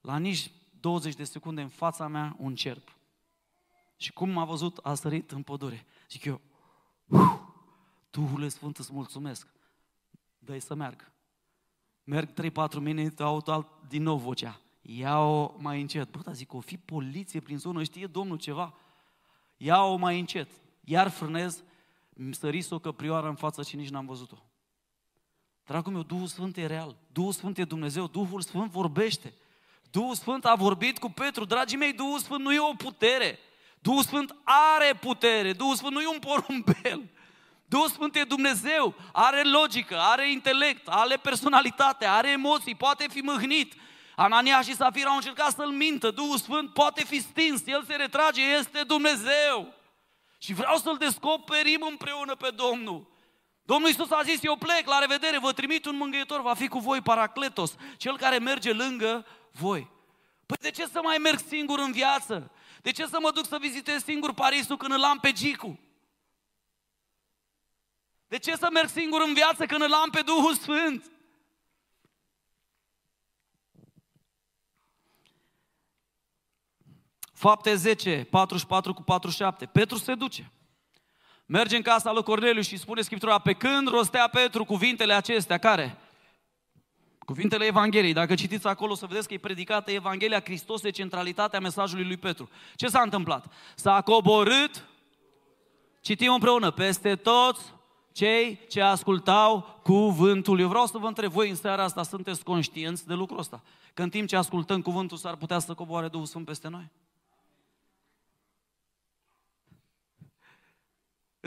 [0.00, 2.82] la nici 20 de secunde în fața mea un cerb.
[3.96, 5.86] Și cum m-a văzut, a sărit în pădure.
[6.08, 6.40] Zic eu,
[8.10, 9.48] Duhul Sfânt îți mulțumesc.
[10.38, 11.12] dă să meargă.
[12.04, 14.60] Merg 3-4 minute, aud alt, din nou vocea.
[14.82, 16.10] Ia-o mai încet.
[16.10, 18.74] Bă, dar zic, o fi poliție prin zonă, știe Domnul ceva.
[19.56, 20.50] Ia-o mai încet.
[20.84, 21.62] Iar frânez,
[22.30, 24.36] săris o căprioară în față și nici n-am văzut-o.
[25.64, 26.96] Dragul meu, Duhul Sfânt e real.
[27.12, 28.06] Duhul Sfânt e Dumnezeu.
[28.06, 29.34] Duhul Sfânt vorbește.
[29.90, 31.44] Duhul Sfânt a vorbit cu Petru.
[31.44, 33.38] Dragii mei, Duhul Sfânt nu e o putere.
[33.80, 37.10] Duhul Sfânt are putere, Duhul Sfânt nu e un porumbel.
[37.64, 43.74] Duhul Sfânt e Dumnezeu, are logică, are intelect, are personalitate, are emoții, poate fi mâhnit.
[44.16, 48.42] Anania și Safira au încercat să-l mintă, Duhul Sfânt poate fi stins, el se retrage,
[48.42, 49.74] este Dumnezeu.
[50.38, 53.16] Și vreau să-l descoperim împreună pe Domnul.
[53.62, 56.78] Domnul Iisus a zis, eu plec, la revedere, vă trimit un mângâietor, va fi cu
[56.78, 59.26] voi Paracletos, cel care merge lângă
[59.58, 59.90] voi.
[60.46, 62.50] Păi de ce să mai merg singur în viață?
[62.82, 65.80] De ce să mă duc să vizitez singur Parisul când îl am pe Gicu?
[68.28, 71.10] De ce să merg singur în viață când îl am pe Duhul Sfânt?
[77.32, 79.66] Fapte 10, 44 cu 47.
[79.66, 80.52] Petru se duce.
[81.46, 85.98] Merge în casa lui Corneliu și spune Scriptura, pe când rostea Petru cuvintele acestea, care?
[87.28, 88.12] Cuvintele Evangheliei.
[88.12, 92.48] Dacă citiți acolo să vedeți că e predicată Evanghelia, Hristos e centralitatea mesajului lui Petru.
[92.74, 93.52] Ce s-a întâmplat?
[93.74, 94.88] S-a coborât,
[96.00, 97.74] citim împreună, peste toți
[98.12, 100.60] cei ce ascultau cuvântul.
[100.60, 103.62] Eu vreau să vă întreb, voi în seara asta sunteți conștienți de lucrul ăsta?
[103.94, 106.90] Că în timp ce ascultăm cuvântul s-ar putea să coboare Duhul Sfânt peste noi?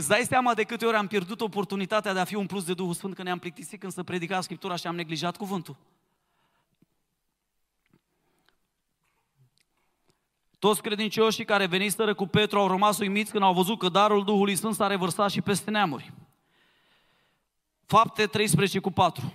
[0.01, 2.73] Îți dai seama de câte ori am pierdut oportunitatea de a fi un plus de
[2.73, 5.77] Duhul Sfânt când ne-am plictisit când să predica Scriptura și am neglijat cuvântul?
[10.59, 14.55] Toți credincioșii care veniseră cu Petru au rămas uimiți când au văzut că darul Duhului
[14.55, 16.13] Sfânt s-a revărsat și peste neamuri.
[17.85, 19.33] Fapte 13 cu 4.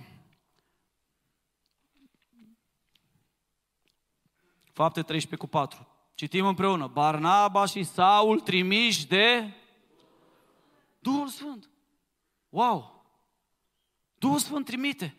[4.71, 5.87] Fapte 13 cu 4.
[6.15, 6.87] Citim împreună.
[6.87, 9.53] Barnaba și Saul trimiși de
[11.07, 11.69] Duhul Sfânt.
[12.49, 13.05] Wow!
[14.17, 15.15] Duhul Sfânt trimite.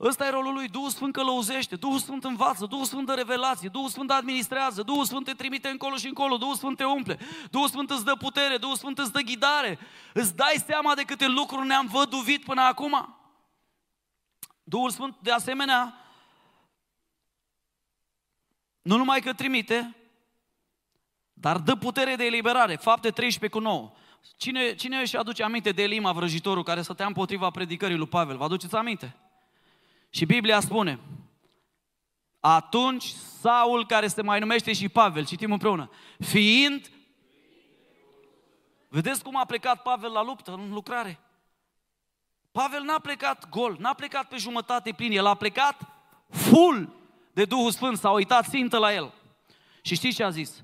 [0.00, 0.68] Ăsta e rolul lui.
[0.68, 5.24] Duhul Sfânt călăuzește, Duhul Sfânt învață, Duhul Sfânt dă revelație, Duhul Sfânt administrează, Duhul Sfânt
[5.24, 7.18] te trimite încolo și încolo, Duhul Sfânt te umple,
[7.50, 9.78] Duhul Sfânt îți dă putere, Duhul Sfânt îți dă ghidare.
[10.14, 13.16] Îți dai seama de câte lucruri ne-am văduvit până acum?
[14.64, 15.94] Duhul Sfânt, de asemenea,
[18.82, 19.96] nu numai că trimite,
[21.32, 22.76] dar dă putere de eliberare.
[22.76, 23.92] Fapte 13 cu 9.
[24.36, 28.36] Cine, cine își aduce aminte de Elima, vrăjitorul, care stătea împotriva predicării lui Pavel?
[28.36, 29.16] Vă aduceți aminte?
[30.10, 31.00] Și Biblia spune,
[32.40, 33.04] atunci
[33.40, 36.90] Saul, care se mai numește și Pavel, citim împreună, fiind,
[38.88, 41.20] vedeți cum a plecat Pavel la luptă, în lucrare?
[42.52, 45.80] Pavel n-a plecat gol, n-a plecat pe jumătate plin, el a plecat
[46.28, 46.94] full
[47.32, 49.12] de Duhul Sfânt, s-a uitat țintă la el.
[49.82, 50.62] Și știți ce a zis?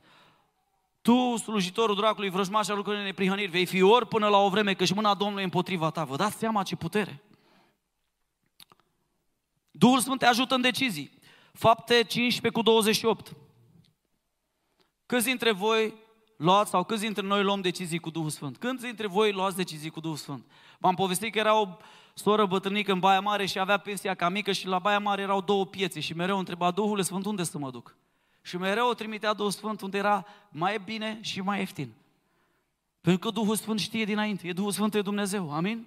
[1.02, 4.84] Tu, slujitorul dracului, vrăjmaș al lucrurilor neprihăniri, vei fi ori până la o vreme, că
[4.84, 6.04] și mâna Domnului e împotriva ta.
[6.04, 7.22] Vă dați seama ce putere?
[9.70, 11.10] Duhul Sfânt te ajută în decizii.
[11.52, 13.32] Fapte 15 cu 28.
[15.06, 15.94] Câți dintre voi
[16.36, 18.56] luați sau câți dintre noi luăm decizii cu Duhul Sfânt?
[18.56, 20.44] Câți dintre voi luați decizii cu Duhul Sfânt?
[20.78, 21.76] V-am povestit că era o
[22.14, 25.40] soră bătrânică în Baia Mare și avea pensia ca mică și la Baia Mare erau
[25.40, 27.96] două piețe și mereu întreba Duhul Sfânt unde să mă duc?
[28.42, 31.92] Și mereu o trimitea Duhul Sfânt unde era mai bine și mai ieftin.
[33.00, 35.86] Pentru că Duhul Sfânt știe dinainte, e Duhul Sfânt e Dumnezeu, amin?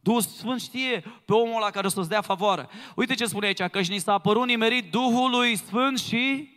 [0.00, 2.68] Duhul Sfânt știe pe omul ăla care o să-ți dea favoare.
[2.94, 6.50] Uite ce spune aici, că și ni s-a apărut nimerit Duhului Sfânt și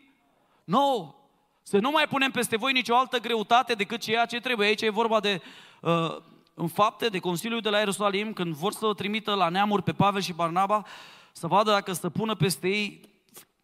[0.64, 1.20] nou.
[1.62, 4.68] Să nu mai punem peste voi nicio altă greutate decât ceea ce trebuie.
[4.68, 5.42] Aici e vorba de
[5.82, 6.18] uh,
[6.54, 9.92] în fapte de Consiliul de la Ierusalim, când vor să o trimită la neamuri pe
[9.92, 10.86] Pavel și Barnaba,
[11.32, 13.02] să vadă dacă să pună peste ei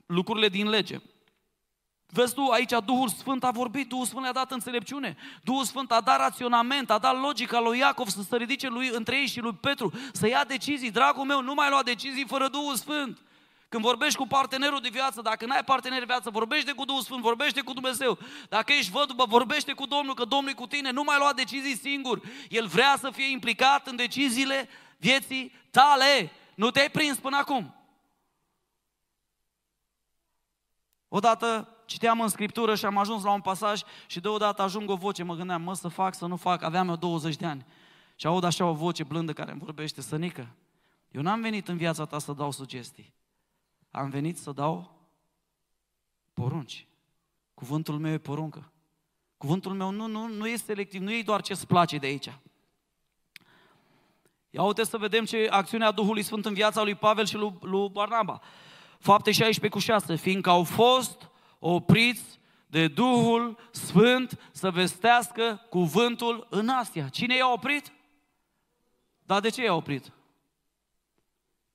[0.06, 1.02] lucrurile din lege.
[2.10, 6.02] Vezi tu, aici Duhul Sfânt a vorbit, Duhul Sfânt le-a dat înțelepciune, Duhul Sfânt a
[6.02, 9.54] dat raționament, a dat logica lui Iacov să se ridice lui, între ei și lui
[9.54, 10.92] Petru, să ia decizii.
[10.92, 13.22] Dragul meu, nu mai lua decizii fără Duhul Sfânt.
[13.70, 17.22] Când vorbești cu partenerul de viață, dacă n-ai partener de viață, vorbește cu Duhul Sfânt,
[17.22, 18.18] vorbește cu Dumnezeu.
[18.50, 21.78] Dacă ești văduvă, vorbește cu Domnul, că Domnul e cu tine, nu mai lua decizii
[21.78, 22.22] singur.
[22.50, 26.32] El vrea să fie implicat în deciziile vieții tale.
[26.56, 27.76] Nu te-ai prins până acum.
[31.08, 35.24] Odată citeam în Scriptură și am ajuns la un pasaj și deodată ajung o voce,
[35.24, 37.66] mă gândeam, mă, să fac, să nu fac, aveam eu 20 de ani.
[38.16, 40.48] Și aud așa o voce blândă care îmi vorbește, sănică,
[41.12, 43.14] eu n-am venit în viața ta să dau sugestii.
[43.92, 44.92] Am venit să dau
[46.34, 46.88] porunci.
[47.54, 48.72] Cuvântul meu e poruncă.
[49.38, 52.40] Cuvântul meu nu, nu, nu e selectiv, nu e doar ce-ți place de aici.
[54.50, 57.90] Ia uite să vedem ce acțiunea Duhului Sfânt în viața lui Pavel și lui, lui
[57.90, 58.42] Barnaba.
[59.00, 60.16] Fapte 16 cu 6.
[60.16, 67.08] Fiindcă au fost opriți de Duhul Sfânt să vestească cuvântul în Asia.
[67.08, 67.92] Cine i-a oprit?
[69.26, 70.12] Dar de ce i-a oprit?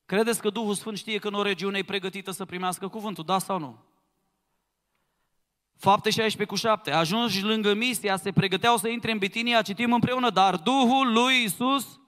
[0.05, 3.39] Credeți că Duhul Sfânt știe că în o regiune e pregătită să primească cuvântul, da
[3.39, 3.77] sau nu?
[5.75, 6.91] Fapte 16 cu 7.
[6.91, 11.99] Ajunși lângă misia, se pregăteau să intre în Bitinia, citim împreună, dar Duhul lui Isus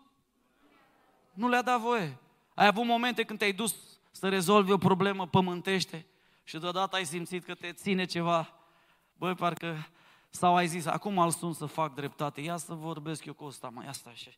[1.33, 2.19] nu le-a dat voie.
[2.53, 3.75] Ai avut momente când te-ai dus
[4.11, 6.05] să rezolvi o problemă pământește
[6.45, 8.53] și deodată ai simțit că te ține ceva.
[9.17, 9.87] Băi, parcă...
[10.29, 13.69] Sau ai zis, acum îl sun să fac dreptate, ia să vorbesc eu cu ăsta,
[13.69, 14.29] mai asta și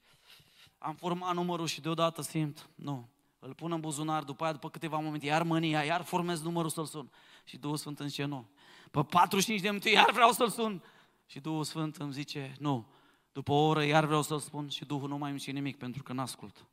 [0.77, 4.97] am format numărul și deodată simt, nu, îl pun în buzunar, după aia, după câteva
[4.97, 7.11] momente, iar mânia, iar formez numărul să-l sun.
[7.43, 8.49] Și Duhul Sfânt îmi zice, nu.
[8.91, 10.83] Pe 45 de minute, iar vreau să-l sun.
[11.25, 12.87] Și Duhul Sfânt îmi zice, nu.
[13.31, 16.03] După o oră, iar vreau să-l spun și Duhul nu mai îmi zice nimic, pentru
[16.03, 16.65] că n-ascult.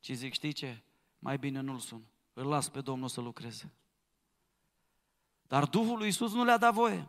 [0.00, 0.82] Și zic, știi ce?
[1.18, 2.02] Mai bine nu-l sun.
[2.34, 3.72] Îl las pe Domnul să lucreze.
[5.46, 7.08] Dar Duhul lui Iisus nu le-a dat voie.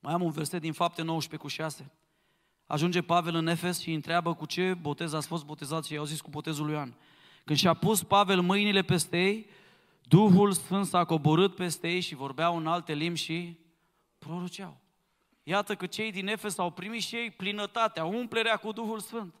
[0.00, 1.90] Mai am un verset din Fapte 19 cu 6.
[2.66, 6.04] Ajunge Pavel în Efes și îi întreabă cu ce botez ați fost botezați și i-au
[6.04, 6.96] zis cu botezul lui Ioan.
[7.44, 9.46] Când și-a pus Pavel mâinile peste ei,
[10.02, 13.58] Duhul Sfânt s-a coborât peste ei și vorbeau în alte limbi și
[14.18, 14.76] proroceau.
[15.42, 19.34] Iată că cei din Efes au primit și ei plinătatea, umplerea cu Duhul Sfânt.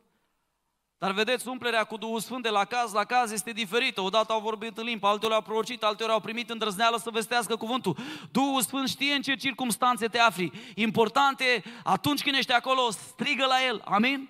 [1.02, 4.00] Dar vedeți, umplerea cu Duhul Sfânt de la caz la caz este diferită.
[4.00, 7.96] Odată au vorbit în limbă, alteori au prorocit, alteori au primit îndrăzneală să vestească cuvântul.
[8.30, 10.52] Duhul Sfânt știe în ce circunstanțe te afli.
[10.74, 13.82] Important e, atunci când ești acolo, strigă la El.
[13.84, 14.28] Amin?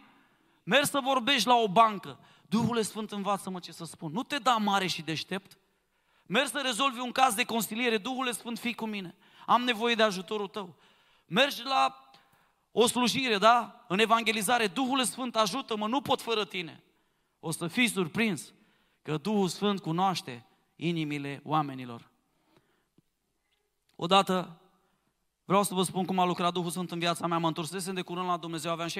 [0.64, 2.18] Mergi să vorbești la o bancă.
[2.48, 4.12] Duhul Sfânt învață-mă ce să spun.
[4.12, 5.58] Nu te da mare și deștept.
[6.26, 7.98] Mergi să rezolvi un caz de consiliere.
[7.98, 9.14] Duhul Sfânt, fii cu mine.
[9.46, 10.76] Am nevoie de ajutorul tău.
[11.26, 12.01] Mergi la
[12.72, 13.84] o slujire, da?
[13.88, 16.82] În evangelizare, Duhul Sfânt ajută-mă, nu pot fără tine.
[17.40, 18.52] O să fii surprins
[19.02, 22.10] că Duhul Sfânt cunoaște inimile oamenilor.
[23.96, 24.61] Odată
[25.52, 27.38] Vreau să vă spun cum a lucrat Duhul Sfânt în viața mea.
[27.38, 28.92] Mă întorsesem de curând la Dumnezeu, aveam 16-17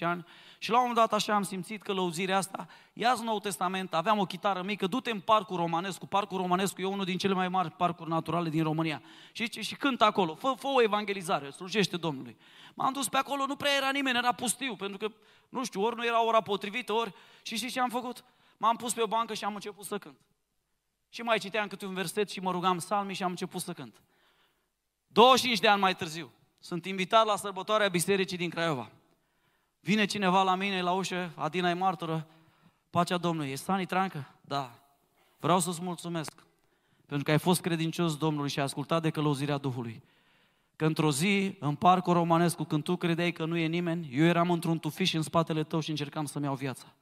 [0.00, 0.24] ani
[0.58, 4.18] și la un moment dat așa am simțit că lăuzirea asta, ia Nou Testament, aveam
[4.18, 6.06] o chitară mică, du-te în Parcul Romanescu.
[6.06, 9.02] Parcul Romanescu e unul din cele mai mari parcuri naturale din România.
[9.32, 12.36] Și, și, și cântă acolo, fă, fă o evangelizare, slujește Domnului.
[12.74, 15.14] M-am dus pe acolo, nu prea era nimeni, era pustiu, pentru că,
[15.48, 17.14] nu știu, ori nu era ora potrivită, ori...
[17.42, 18.24] Și știți ce am făcut?
[18.56, 20.20] M-am pus pe o bancă și am început să cânt.
[21.08, 24.02] Și mai citeam câte un verset și mă rugam salmi și am început să cânt.
[25.14, 28.90] 25 de ani mai târziu, sunt invitat la sărbătoarea bisericii din Craiova.
[29.80, 32.26] Vine cineva la mine la ușă, Adina e martură,
[32.90, 34.26] pacea Domnului, e Sani Trancă?
[34.40, 34.70] Da.
[35.40, 36.32] Vreau să-ți mulțumesc,
[37.06, 40.02] pentru că ai fost credincios Domnului și ai ascultat de călăuzirea Duhului.
[40.76, 44.50] Că într-o zi, în parcul romanescu, când tu credeai că nu e nimeni, eu eram
[44.50, 46.94] într-un tufiș în spatele tău și încercam să-mi iau viața.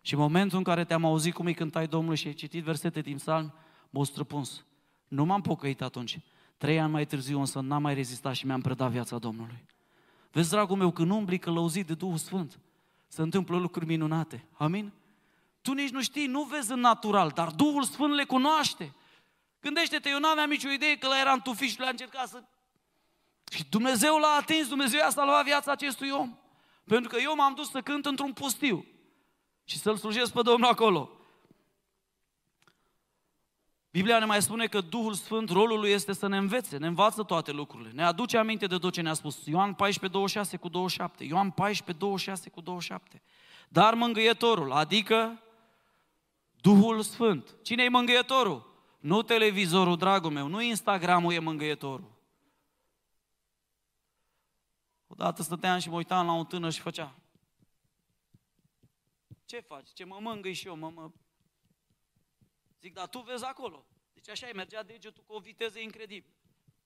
[0.00, 3.00] Și în momentul în care te-am auzit cum îi cântai Domnului și ai citit versete
[3.00, 3.54] din psalm,
[3.90, 4.64] m-a străpuns.
[5.08, 6.18] Nu m-am pocăit atunci,
[6.60, 9.64] Trei ani mai târziu însă n-am mai rezistat și mi-am predat viața Domnului.
[10.32, 12.58] Vezi, dragul meu, când umbli călăuzit de Duhul Sfânt,
[13.08, 14.44] se întâmplă lucruri minunate.
[14.56, 14.92] Amin?
[15.62, 18.94] Tu nici nu știi, nu vezi în natural, dar Duhul Sfânt le cunoaște.
[19.60, 22.42] Gândește-te, eu n-aveam nicio idee că la era în tufiș și le-a încercat să...
[23.52, 26.36] Și Dumnezeu l-a atins, Dumnezeu a salvat viața acestui om.
[26.84, 28.86] Pentru că eu m-am dus să cânt într-un pustiu
[29.64, 31.19] și să-L slujesc pe Domnul acolo.
[33.90, 37.22] Biblia ne mai spune că Duhul Sfânt, rolul lui este să ne învețe, ne învață
[37.22, 37.90] toate lucrurile.
[37.90, 39.46] Ne aduce aminte de tot ce ne-a spus.
[39.46, 41.24] Ioan 14, 26 cu 27.
[41.24, 43.22] Ioan 14, 26 cu 27.
[43.68, 45.42] Dar mângâietorul, adică
[46.60, 47.56] Duhul Sfânt.
[47.62, 48.70] Cine e mângâietorul?
[49.00, 52.18] Nu televizorul, dragul meu, nu Instagramul e mângâietorul.
[55.06, 57.14] Odată stăteam și mă uitam la un tânăr și făcea.
[59.44, 59.88] Ce faci?
[59.92, 61.10] Ce mă mângâi și eu, mă, mă
[62.80, 63.84] Zic, dar tu vezi acolo.
[64.14, 66.34] Deci așa e, mergea degetul cu o viteză incredibilă.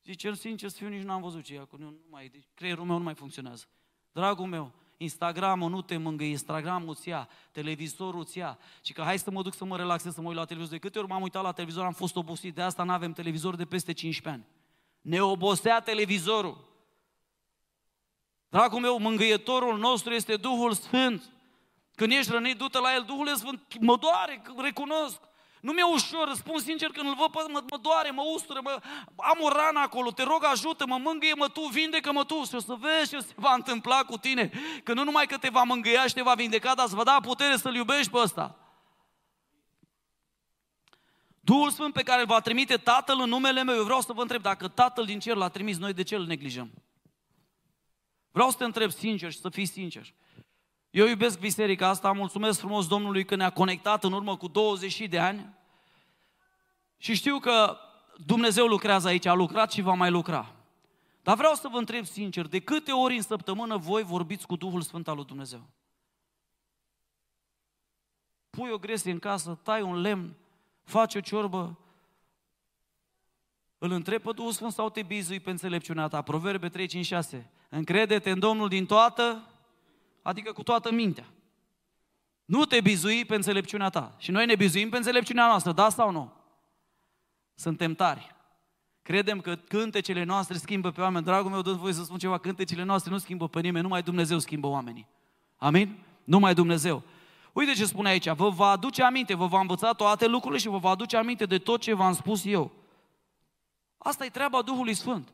[0.04, 1.82] Zice, sincer să fiu, nici nu am văzut ce e acolo.
[1.82, 3.64] Nu mai, deci creierul meu nu mai funcționează.
[4.12, 8.58] Dragul meu, Instagramul nu te mângâie, Instagramul îți ia, televizorul îți ia.
[8.82, 10.72] Și că hai să mă duc să mă relaxez, să mă uit la televizor.
[10.72, 12.54] De câte ori m-am uitat la televizor, am fost obosit.
[12.54, 14.52] De asta nu avem televizor de peste 15 ani.
[15.00, 16.72] Ne obosea televizorul.
[18.48, 21.32] Dragul meu, mângâietorul nostru este Duhul Sfânt.
[21.94, 25.20] Când ești rănit, du-te la El, Duhul Sfânt, mă doare, recunosc.
[25.64, 28.80] Nu mi-e ușor, spun sincer, când îl văd, mă, mă doare, mă ustură, mă,
[29.16, 33.10] am o rană acolo, te rog ajută-mă, mângâie-mă tu, vindecă-mă tu și o să vezi
[33.10, 34.50] ce se va întâmpla cu tine.
[34.82, 37.18] Că nu numai că te va mângâia și te va vindeca, dar îți va da
[37.22, 38.58] putere să-L iubești pe ăsta.
[41.40, 44.22] Duhul Sfânt pe care îl va trimite Tatăl în numele meu, eu vreau să vă
[44.22, 46.70] întreb, dacă Tatăl din cer l-a trimis, noi de ce îl neglijăm?
[48.30, 50.14] Vreau să te întreb sincer și să fii sincer.
[50.94, 55.18] Eu iubesc biserica asta, mulțumesc frumos Domnului că ne-a conectat în urmă cu 20 de
[55.18, 55.54] ani
[56.96, 57.76] și știu că
[58.26, 60.54] Dumnezeu lucrează aici, a lucrat și va mai lucra.
[61.22, 64.80] Dar vreau să vă întreb sincer, de câte ori în săptămână voi vorbiți cu Duhul
[64.80, 65.60] Sfânt al lui Dumnezeu?
[68.50, 70.36] Pui o gresie în casă, tai un lemn,
[70.82, 71.78] faci o ciorbă,
[73.78, 76.22] îl întreb pe Duhul Sfânt sau te bizui pe înțelepciunea ta?
[76.22, 77.50] Proverbe 3, 5, 6.
[77.68, 79.48] Încrede-te în Domnul din toată,
[80.24, 81.24] adică cu toată mintea.
[82.44, 84.14] Nu te bizui pe înțelepciunea ta.
[84.18, 86.32] Și noi ne bizuim pe înțelepciunea noastră, da sau nu?
[87.54, 88.34] Suntem tari.
[89.02, 91.24] Credem că cântecele noastre schimbă pe oameni.
[91.24, 94.38] Dragul meu, dă voi să spun ceva, cântecele noastre nu schimbă pe nimeni, numai Dumnezeu
[94.38, 95.06] schimbă oamenii.
[95.56, 95.98] Amin?
[96.24, 97.02] Numai Dumnezeu.
[97.52, 100.78] Uite ce spune aici, vă va aduce aminte, vă va învăța toate lucrurile și vă
[100.78, 102.70] va aduce aminte de tot ce v-am spus eu.
[103.98, 105.32] Asta e treaba Duhului Sfânt.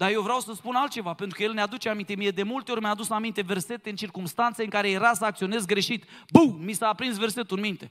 [0.00, 2.14] Dar eu vreau să spun altceva, pentru că El ne aduce aminte.
[2.14, 5.64] Mie de multe ori mi-a adus aminte versete în circunstanțe în care era să acționez
[5.64, 6.04] greșit.
[6.32, 6.56] Bum!
[6.60, 7.90] Mi s-a aprins versetul în minte.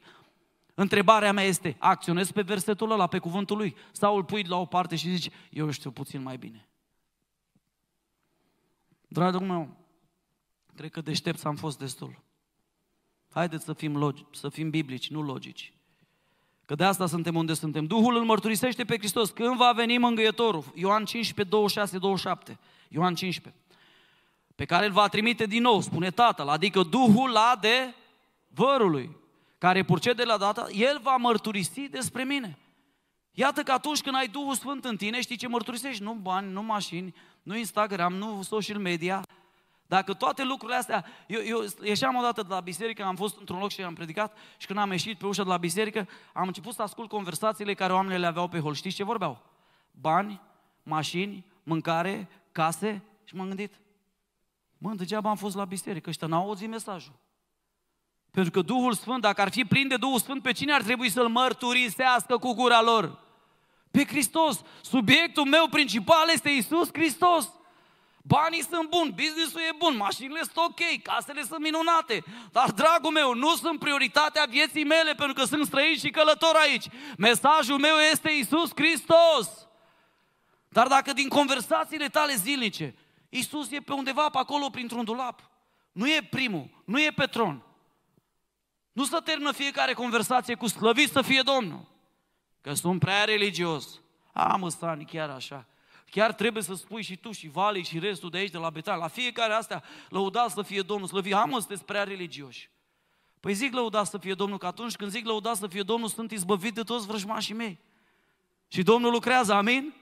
[0.74, 4.66] Întrebarea mea este, acționez pe versetul ăla, pe cuvântul lui, sau îl pui la o
[4.66, 6.68] parte și zici, eu știu puțin mai bine.
[9.08, 9.78] Dragul meu,
[10.76, 12.24] cred că deștept am fost destul.
[13.30, 15.74] Haideți să fim, logi, să fim biblici, nu logici.
[16.70, 17.86] Că de asta suntem unde suntem.
[17.86, 19.30] Duhul îl mărturisește pe Hristos.
[19.30, 20.64] Când va veni mângâietorul?
[20.76, 22.60] Ioan 15, 26, 27.
[22.88, 23.62] Ioan 15.
[24.56, 29.18] Pe care îl va trimite din nou, spune Tatăl, adică Duhul adevărului,
[29.58, 32.58] care purcede la data, El va mărturisi despre mine.
[33.32, 36.04] Iată că atunci când ai Duhul Sfânt în tine, știi ce mărturisești?
[36.04, 39.24] Nu bani, nu mașini, nu Instagram, nu social media,
[39.90, 43.72] dacă toate lucrurile astea, eu, eu ieșeam odată de la biserică, am fost într-un loc
[43.72, 46.82] și am predicat și când am ieșit pe ușa de la biserică, am început să
[46.82, 48.74] ascult conversațiile care oamenii le aveau pe hol.
[48.74, 49.42] Știți ce vorbeau?
[49.92, 50.42] Bani,
[50.84, 53.74] mașini, mâncare, case și m-am gândit,
[54.78, 57.14] mă, degeaba am fost la biserică, ăștia n-au auzit mesajul.
[58.32, 61.10] Pentru că Duhul Sfânt, dacă ar fi plin de Duhul Sfânt, pe cine ar trebui
[61.10, 63.20] să-L mărturisească cu gura lor?
[63.92, 64.62] Pe Hristos.
[64.82, 67.59] Subiectul meu principal este Isus Hristos.
[68.34, 72.24] Banii sunt buni, businessul e bun, mașinile sunt ok, casele sunt minunate.
[72.52, 76.86] Dar, dragul meu, nu sunt prioritatea vieții mele pentru că sunt străin și călător aici.
[77.18, 79.68] Mesajul meu este Isus Hristos.
[80.68, 82.96] Dar dacă din conversațiile tale zilnice,
[83.30, 85.50] Isus e pe undeva pe acolo printr-un dulap,
[85.92, 87.64] nu e primul, nu e pe tron.
[88.92, 91.86] Nu să termină fiecare conversație cu slăvit să fie Domnul.
[92.62, 94.02] Că sunt prea religios.
[94.34, 95.68] Am Stani, chiar așa.
[96.10, 99.00] Chiar trebuie să spui și tu și Vali și restul de aici de la Betal.
[99.00, 101.34] La fiecare astea, lăudați să fie Domnul, slăvi.
[101.34, 102.70] Am sunteți prea religioși.
[103.40, 106.32] Păi zic lăudați să fie Domnul, că atunci când zic lăudați să fie Domnul, sunt
[106.32, 107.80] izbăvit de toți vrăjmașii mei.
[108.68, 109.94] Și Domnul lucrează, amin?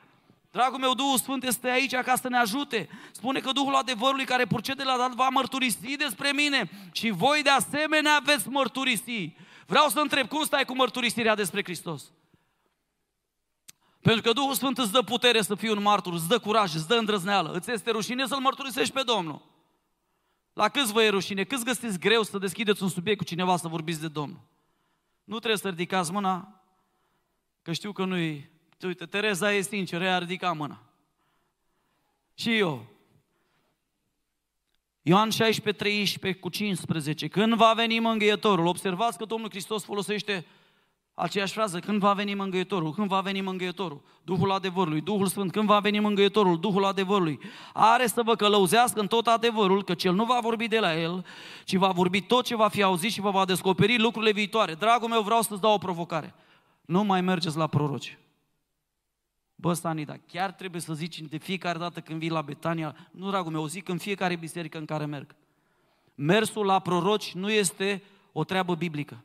[0.52, 2.90] Dragul meu, Duhul Sfânt este aici ca să ne ajute.
[3.12, 7.50] Spune că Duhul adevărului care purcede la dat va mărturisi despre mine și voi de
[7.50, 9.36] asemenea veți mărturisi.
[9.66, 12.12] Vreau să întreb, cum stai cu mărturisirea despre Hristos?
[14.08, 16.88] Pentru că Duhul Sfânt îți dă putere să fii un martur, îți dă curaj, îți
[16.88, 19.42] dă îndrăzneală, îți este rușine să-L mărturisești pe Domnul.
[20.54, 21.44] La câți vă e rușine?
[21.44, 24.40] Câți găsiți greu să deschideți un subiect cu cineva să vorbiți de Domnul?
[25.24, 26.62] Nu trebuie să ridicați mâna,
[27.62, 28.50] că știu că nu-i...
[28.82, 30.84] Uite, Tereza e sinceră, ea a ridicat mâna.
[32.34, 32.86] Și eu.
[35.02, 37.28] Ioan 16, 13 cu 15.
[37.28, 38.66] Când va veni mângâietorul?
[38.66, 40.46] Observați că Domnul Hristos folosește
[41.20, 45.68] Aceeași frază, când va veni mângâietorul, când va veni mângâietorul, Duhul adevărului, Duhul Sfânt, când
[45.68, 47.40] va veni mângâietorul, Duhul adevărului,
[47.74, 51.26] are să vă călăuzească în tot adevărul, că cel nu va vorbi de la el,
[51.64, 54.74] ci va vorbi tot ce va fi auzit și vă va descoperi lucrurile viitoare.
[54.74, 56.34] Dragul meu, vreau să-ți dau o provocare.
[56.82, 58.18] Nu mai mergeți la proroci.
[59.56, 63.52] Bă, Stanida, chiar trebuie să zici de fiecare dată când vii la Betania, nu, dragul
[63.52, 65.36] meu, o zic în fiecare biserică în care merg.
[66.16, 69.24] Mersul la proroci nu este o treabă biblică.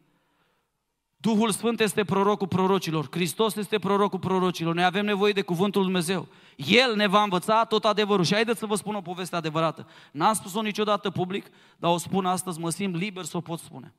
[1.23, 5.91] Duhul Sfânt este prorocul prorocilor, Hristos este prorocul prorocilor, noi avem nevoie de cuvântul Lui
[5.91, 6.29] Dumnezeu.
[6.57, 8.25] El ne va învăța tot adevărul.
[8.25, 9.89] Și haideți să vă spun o poveste adevărată.
[10.13, 13.95] N-am spus-o niciodată public, dar o spun astăzi, mă simt liber să o pot spune.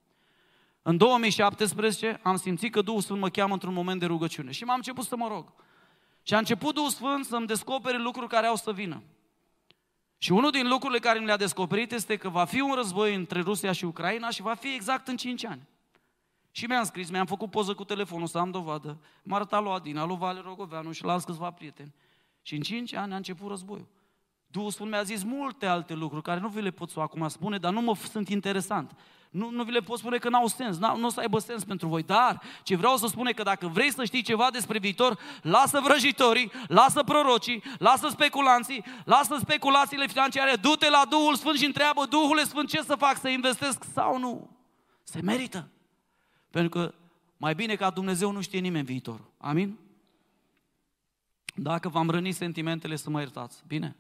[0.82, 4.76] În 2017 am simțit că Duhul Sfânt mă cheamă într-un moment de rugăciune și m-am
[4.76, 5.54] început să mă rog.
[6.24, 9.04] Și a început Duhul Sfânt să-mi descopere lucruri care au să vină.
[10.18, 13.42] Și unul din lucrurile care mi le-a descoperit este că va fi un război între
[13.42, 15.62] Rusia și Ucraina și va fi exact în 5 ani.
[16.56, 18.98] Și mi-am scris, mi-am făcut poză cu telefonul să am dovadă.
[19.24, 21.94] M-a arătat lui Adina, lui Vale Rogoveanu și la alți câțiva prieteni.
[22.42, 23.88] Și în cinci ani a început războiul.
[24.48, 27.58] Duhul Sfânt mi-a zis multe alte lucruri care nu vi le pot să acum spune,
[27.58, 28.96] dar nu mă sunt interesant.
[29.30, 31.88] Nu, nu vi le pot spune că n-au sens, nu o să aibă sens pentru
[31.88, 32.04] voi.
[32.04, 36.52] Dar ce vreau să spune că dacă vrei să știi ceva despre viitor, lasă vrăjitorii,
[36.68, 42.70] lasă prorocii, lasă speculanții, lasă speculațiile financiare, du-te la Duhul Sfânt și întreabă Duhul Sfânt
[42.70, 44.50] ce să fac, să investesc sau nu.
[45.04, 45.73] Se merită.
[46.54, 46.94] Pentru că
[47.38, 49.32] mai bine ca Dumnezeu nu știe nimeni viitorul.
[49.38, 49.80] Amin?
[51.56, 53.64] Dacă v-am rănit sentimentele, să mă iertați.
[53.68, 53.96] Bine?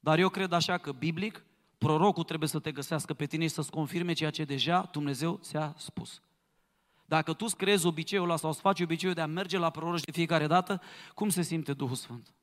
[0.00, 1.44] Dar eu cred așa că, biblic,
[1.78, 5.74] prorocul trebuie să te găsească pe tine și să-ți confirme ceea ce deja Dumnezeu ți-a
[5.76, 6.20] spus.
[7.04, 10.04] Dacă tu îți creezi obiceiul ăla sau îți faci obiceiul de a merge la proroci
[10.04, 10.82] de fiecare dată,
[11.14, 12.34] cum se simte Duhul Sfânt?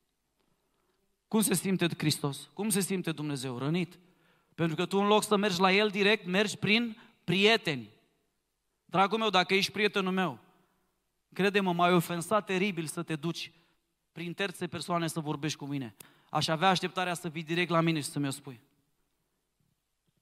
[1.28, 2.50] Cum se simte Hristos?
[2.54, 3.58] Cum se simte Dumnezeu?
[3.58, 4.00] Rănit.
[4.56, 7.94] Pentru că tu în loc să mergi la El direct, mergi prin prieteni.
[8.86, 10.40] Dragul meu, dacă ești prietenul meu,
[11.34, 13.52] crede-mă, m-ai ofensat teribil să te duci
[14.12, 15.96] prin terțe persoane să vorbești cu mine.
[16.30, 18.62] Aș avea așteptarea să vii direct la mine și să mi-o spui.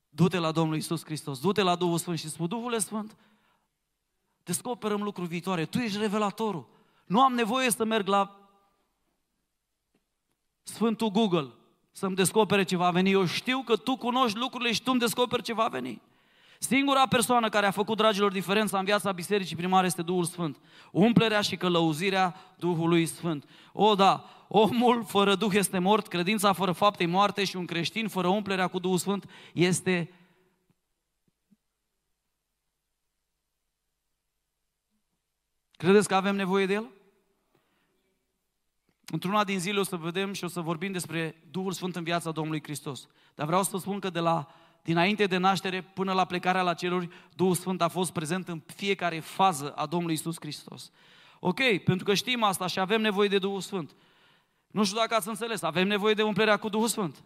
[0.09, 3.17] Du-te la Domnul Isus Hristos, du-te la Duhul Sfânt și spui, Duhul Sfânt,
[4.43, 6.67] descoperăm lucruri viitoare, Tu ești revelatorul.
[7.05, 8.37] Nu am nevoie să merg la
[10.63, 11.53] Sfântul Google
[11.91, 13.11] să-mi descopere ce va veni.
[13.11, 16.01] Eu știu că Tu cunoști lucrurile și Tu îmi descoperi ce va veni.
[16.63, 20.57] Singura persoană care a făcut, dragilor, diferența în viața bisericii primare este Duhul Sfânt.
[20.91, 23.49] Umplerea și călăuzirea Duhului Sfânt.
[23.73, 28.27] O, da, omul fără Duh este mort, credința fără fapte moarte și un creștin fără
[28.27, 30.13] umplerea cu Duhul Sfânt este
[35.71, 36.91] Credeți că avem nevoie de El?
[39.11, 42.31] Într-una din zile o să vedem și o să vorbim despre Duhul Sfânt în viața
[42.31, 43.07] Domnului Hristos.
[43.35, 44.47] Dar vreau să vă spun că de la
[44.83, 49.19] dinainte de naștere până la plecarea la ceruri, Duhul Sfânt a fost prezent în fiecare
[49.19, 50.91] fază a Domnului Isus Hristos.
[51.39, 53.95] Ok, pentru că știm asta și avem nevoie de Duhul Sfânt.
[54.67, 57.23] Nu știu dacă ați înțeles, avem nevoie de umplerea cu Duhul Sfânt.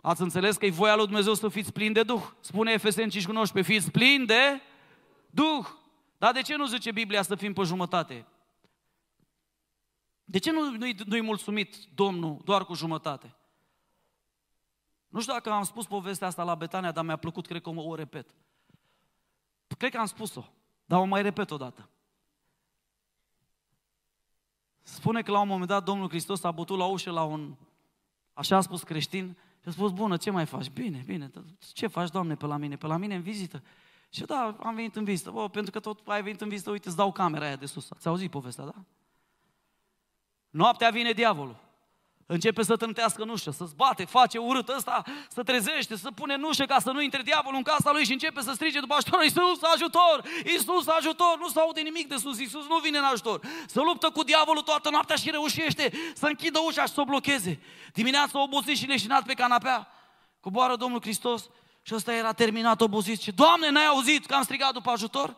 [0.00, 2.22] Ați înțeles că e voia lui Dumnezeu să fiți plini de Duh.
[2.40, 4.60] Spune Efeseni 5 cu 19, fiți plini de
[5.30, 5.66] Duh.
[6.18, 8.26] Dar de ce nu zice Biblia să fim pe jumătate?
[10.24, 13.36] De ce nu, nu-i, nu-i mulțumit Domnul doar cu jumătate?
[15.12, 17.88] Nu știu dacă am spus povestea asta la Betania, dar mi-a plăcut, cred că o,
[17.88, 18.34] o repet.
[19.78, 20.44] Cred că am spus-o,
[20.84, 21.88] dar o mai repet o dată.
[24.82, 27.54] Spune că la un moment dat Domnul Hristos a bătut la ușă la un,
[28.32, 30.70] așa a spus creștin, și a spus, bună, ce mai faci?
[30.70, 31.30] Bine, bine,
[31.72, 32.76] ce faci, Doamne, pe la mine?
[32.76, 33.62] Pe la mine în vizită?
[34.08, 35.30] Și da, am venit în vizită.
[35.30, 37.90] Bă, pentru că tot ai venit în vizită, uite, îți dau camera aia de sus.
[37.90, 38.84] Ați auzit povestea, da?
[40.50, 41.71] Noaptea vine diavolul.
[42.26, 46.42] Începe să trântească în ușă, să zbate, face urât ăsta, să trezește, să pune în
[46.42, 49.22] ușă ca să nu intre diavolul în casa lui și începe să strige după ajutor,
[49.22, 53.40] Iisus, ajutor, Iisus, ajutor, nu se aude nimic de sus, Iisus nu vine în ajutor.
[53.66, 57.60] Să luptă cu diavolul toată noaptea și reușește să închidă ușa și să o blocheze.
[57.92, 59.88] Dimineața obosit și leșinat pe canapea,
[60.40, 61.50] coboară Domnul Hristos
[61.82, 65.36] și ăsta era terminat obosit și Doamne, n-ai auzit că am strigat după ajutor?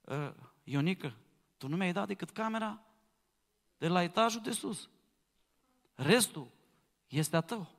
[0.00, 0.30] Uh,
[0.64, 1.14] Ionică,
[1.58, 2.80] tu nu mi-ai dat decât camera
[3.78, 4.88] de la etajul de sus.
[5.94, 6.46] Restul
[7.08, 7.70] este a tău.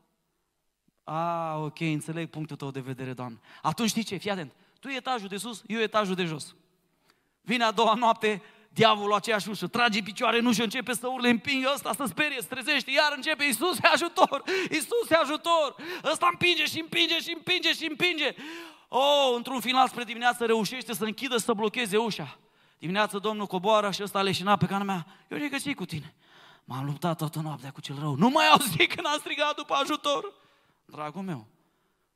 [1.04, 3.40] A, ok, înțeleg punctul tău de vedere, Doamne.
[3.62, 4.18] Atunci știi ce?
[4.18, 4.52] Fii atent.
[4.80, 6.56] Tu etajul de sus, eu etajul de jos.
[7.42, 11.68] Vine a doua noapte, diavolul aceeași ușă, trage picioare în ușă, începe să urle, împinge
[11.74, 15.76] ăsta, să sperie, să trezește, iar începe, Iisus, ajutor, Iisus, ajutor,
[16.12, 18.36] ăsta împinge și împinge și împinge și împinge.
[18.88, 22.40] Oh, într-un final spre dimineață reușește să închidă, să blocheze ușa.
[22.78, 25.06] Dimineața Domnul coboară și ăsta leșina pe cana mea.
[25.30, 26.14] Eu zic că cu tine?
[26.66, 28.16] M-am luptat toată noaptea cu cel rău.
[28.16, 30.34] Nu mai auzi când am strigat după ajutor.
[30.86, 31.46] Dragul meu,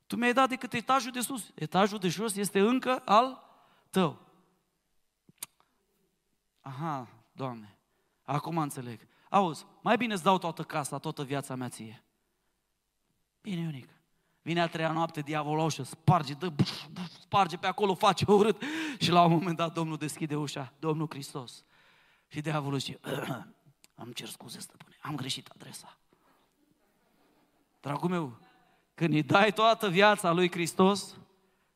[0.06, 1.50] tu mi-ai dat decât etajul de sus.
[1.54, 3.42] Etajul de jos este încă al
[3.90, 4.18] tău.
[6.60, 7.76] Aha, Doamne,
[8.24, 9.00] acum înțeleg.
[9.28, 12.04] Auzi, mai bine îți dau toată casa, toată viața mea ție.
[13.40, 13.88] Bine, Ionic.
[14.42, 18.62] Vine a treia noapte, diavolul ușă, sparge, dă, buf, buf, sparge pe acolo, face urât.
[18.98, 21.64] Și la un moment dat Domnul deschide ușa, Domnul Hristos.
[22.28, 23.00] Și diavolul zice,
[24.00, 25.98] Am cer scuze, stăpâne, am greșit adresa.
[27.80, 28.38] Dragul meu,
[28.94, 31.16] când îi dai toată viața lui Hristos,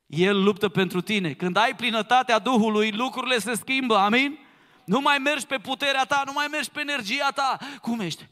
[0.07, 1.35] El luptă pentru tine.
[1.35, 4.39] Când ai plinătatea Duhului, lucrurile se schimbă, amin?
[4.85, 7.59] Nu mai mergi pe puterea ta, nu mai mergi pe energia ta.
[7.81, 8.29] Cum ești?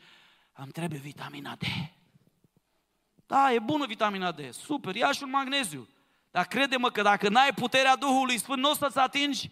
[0.53, 1.63] Am trebuie vitamina D.
[3.27, 5.89] Da, e bună vitamina D, super, ia și un magneziu.
[6.31, 9.51] Dar crede-mă că dacă n-ai puterea Duhului Sfânt, nu o să-ți atingi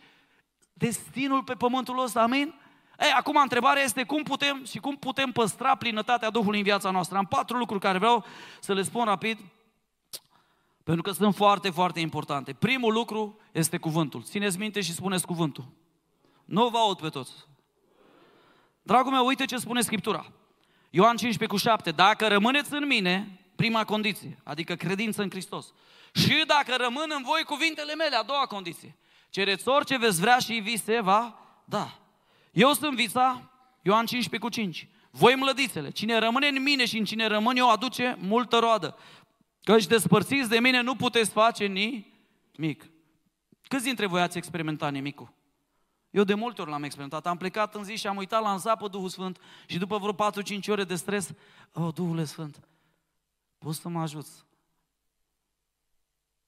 [0.72, 2.59] destinul pe pământul ăsta, amin?
[3.00, 7.16] Ei, acum întrebarea este cum putem și cum putem păstra plinătatea Duhului în viața noastră.
[7.16, 8.24] Am patru lucruri care vreau
[8.60, 9.38] să le spun rapid,
[10.84, 12.52] pentru că sunt foarte, foarte importante.
[12.52, 14.22] Primul lucru este cuvântul.
[14.22, 15.64] Țineți minte și spuneți cuvântul.
[16.44, 17.32] Nu vă aud pe toți.
[18.82, 20.32] Dragul meu, uite ce spune Scriptura.
[20.90, 21.90] Ioan 15 cu 7.
[21.90, 25.72] Dacă rămâneți în mine, prima condiție, adică credință în Hristos.
[26.12, 28.96] Și dacă rămân în voi cuvintele mele, a doua condiție.
[29.30, 31.99] Cereți orice veți vrea și vi se va da.
[32.50, 33.50] Eu sunt vița,
[33.82, 34.88] Ioan 15 cu 5.
[35.10, 38.96] Voi mlădițele, cine rămâne în mine și în cine rămân eu aduce multă roadă.
[39.62, 42.90] Căci despărțiți de mine nu puteți face nimic.
[43.68, 45.32] Câți dintre voi ați experimentat nimicul?
[46.10, 47.26] Eu de multe ori l-am experimentat.
[47.26, 50.68] Am plecat în zi și am uitat la înzapă Duhul Sfânt și după vreo 4-5
[50.68, 51.30] ore de stres,
[51.72, 52.60] oh, Duhul Sfânt,
[53.58, 54.44] poți să mă ajuți?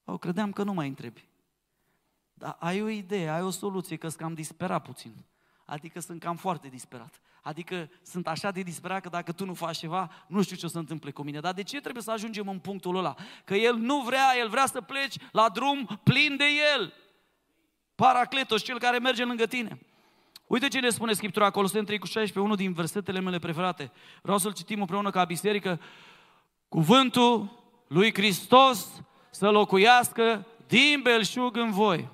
[0.03, 1.27] Oh, credeam că nu mai întrebi.
[2.33, 5.13] Dar ai o idee, ai o soluție, că sunt cam disperat puțin.
[5.65, 7.21] Adică sunt cam foarte disperat.
[7.41, 10.69] Adică sunt așa de disperat că dacă tu nu faci ceva, nu știu ce o
[10.69, 11.39] să întâmple cu mine.
[11.39, 13.15] Dar de ce trebuie să ajungem în punctul ăla?
[13.43, 16.45] Că el nu vrea, el vrea să pleci la drum plin de
[16.75, 16.93] el.
[17.95, 19.79] Paracletos, cel care merge lângă tine.
[20.47, 23.91] Uite ce ne spune Scriptura acolo, suntem 3 cu 16, unul din versetele mele preferate.
[24.21, 25.81] Vreau să-l citim împreună ca biserică.
[26.67, 32.09] Cuvântul lui Hristos să locuiască din belșug în voi.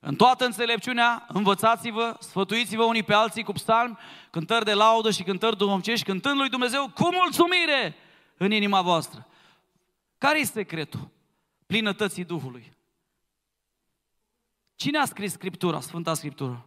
[0.00, 3.98] În toată înțelepciunea, învățați-vă, sfătuiți-vă unii pe alții cu psalmi,
[4.30, 7.96] cântări de laudă și cântări duhovnicești, cântând lui Dumnezeu cu mulțumire
[8.36, 9.26] în inima voastră.
[10.18, 11.10] Care este secretul
[11.66, 12.76] plinătății Duhului?
[14.74, 16.66] Cine a scris Scriptura, Sfânta Scriptură?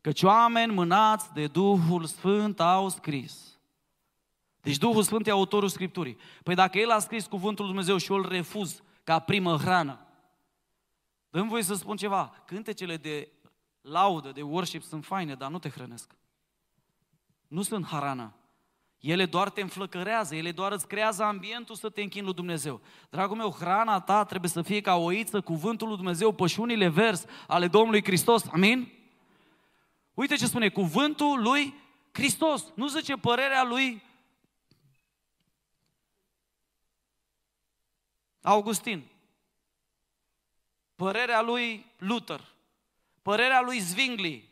[0.00, 3.58] Căci oameni mânați de Duhul Sfânt au scris.
[4.60, 6.18] Deci Duhul Sfânt e autorul Scripturii.
[6.42, 9.98] Păi dacă El a scris cuvântul Lui Dumnezeu și eu îl refuz ca primă hrană,
[11.34, 13.28] dă voi să spun ceva, cântecele de
[13.80, 16.16] laudă, de worship sunt faine, dar nu te hrănesc.
[17.46, 18.34] Nu sunt harană.
[18.98, 22.80] Ele doar te înflăcărează, ele doar îți creează ambientul să te închini lui Dumnezeu.
[23.10, 27.68] Dragul meu, hrana ta trebuie să fie ca oiță, cuvântul lui Dumnezeu, pășunile vers ale
[27.68, 28.46] Domnului Hristos.
[28.46, 28.92] Amin?
[30.14, 31.74] Uite ce spune, cuvântul lui
[32.12, 32.72] Hristos.
[32.74, 34.02] Nu zice părerea lui
[38.42, 39.12] Augustin.
[41.04, 42.40] Părerea lui Luther.
[43.22, 44.48] Părerea lui Zwingli.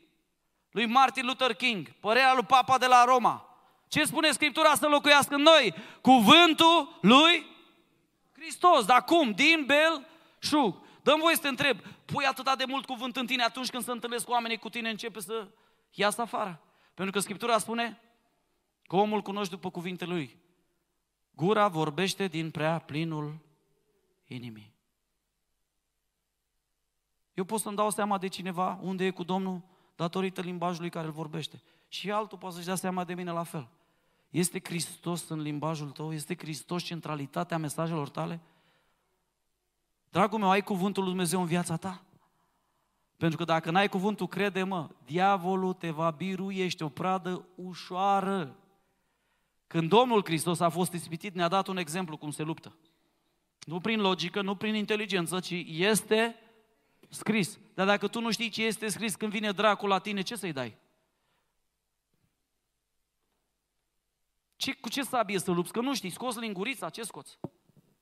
[0.70, 1.88] Lui Martin Luther King.
[2.00, 3.52] Părerea lui Papa de la Roma
[3.92, 5.74] ce spune Scriptura să locuiască în noi?
[6.00, 7.46] Cuvântul lui
[8.32, 8.84] Hristos.
[8.84, 9.32] Dar cum?
[9.32, 10.06] Din bel
[10.38, 10.76] șug.
[11.02, 13.90] Dăm voie să te întreb, pui atât de mult cuvânt în tine atunci când se
[13.90, 15.48] întâlnesc cu oamenii cu tine, începe să
[15.90, 16.62] iasă afară.
[16.94, 18.00] Pentru că Scriptura spune
[18.82, 20.38] că omul cunoște după cuvintele lui.
[21.34, 23.38] Gura vorbește din prea plinul
[24.26, 24.71] inimii.
[27.34, 29.62] Eu pot să-mi dau seama de cineva unde e cu Domnul
[29.96, 31.62] datorită limbajului care îl vorbește.
[31.88, 33.68] Și altul poate să-și dea seama de mine la fel.
[34.30, 36.12] Este Hristos în limbajul tău?
[36.12, 38.40] Este Hristos centralitatea mesajelor tale?
[40.10, 42.02] Dragul meu, ai cuvântul lui Dumnezeu în viața ta?
[43.16, 48.56] Pentru că dacă n-ai cuvântul, crede-mă, diavolul te va birui, ești o pradă ușoară.
[49.66, 52.76] Când Domnul Hristos a fost ispitit, ne-a dat un exemplu cum se luptă.
[53.64, 56.36] Nu prin logică, nu prin inteligență, ci este
[57.14, 57.58] scris.
[57.74, 60.52] Dar dacă tu nu știi ce este scris când vine dracul la tine, ce să-i
[60.52, 60.76] dai?
[64.56, 65.72] Ce, cu ce sabie să lupți?
[65.72, 67.38] Că nu știi, scos lingurița, ce scoți?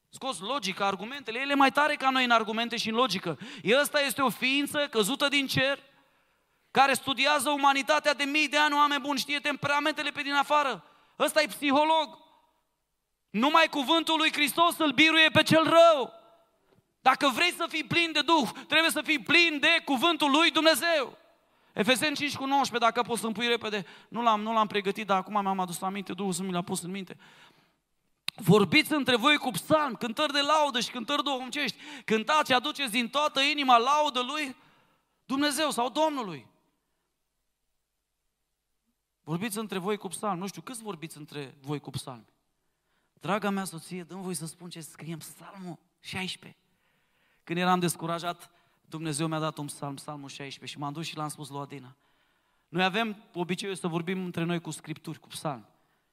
[0.09, 3.39] Scos logica, argumentele, ele mai tare ca noi în argumente și în logică.
[3.81, 5.83] Ăsta este o ființă căzută din cer,
[6.71, 10.85] care studiază umanitatea de mii de ani, oameni buni, știe temperamentele pe din afară.
[11.19, 12.19] Ăsta e psiholog.
[13.31, 16.20] Numai cuvântul lui Hristos îl biruie pe cel rău.
[17.01, 21.19] Dacă vrei să fii plin de Duh, trebuie să fii plin de cuvântul lui Dumnezeu.
[21.73, 23.87] Efeseni 5 cu 19, dacă poți să-mi pui repede.
[24.09, 26.83] Nu l-am, nu l-am pregătit, dar acum mi-am adus aminte, Duhul să mi l-a pus
[26.83, 27.17] în minte.
[28.35, 31.77] Vorbiți între voi cu psalm, cântări de laudă și cântări duhovnicești.
[32.05, 34.57] Cântați și aduceți din toată inima laudă lui
[35.25, 36.47] Dumnezeu sau Domnului.
[39.23, 40.39] Vorbiți între voi cu psalm.
[40.39, 42.27] Nu știu, câți vorbiți între voi cu psalm?
[43.13, 46.59] Draga mea soție, dăm voi să spun ce scriem psalmul 16.
[47.51, 48.51] Când eram descurajat,
[48.89, 51.97] Dumnezeu mi-a dat un psalm, psalmul 16 și m-am dus și l-am spus lui Adina.
[52.69, 55.67] Noi avem obiceiul să vorbim între noi cu scripturi, cu psalm.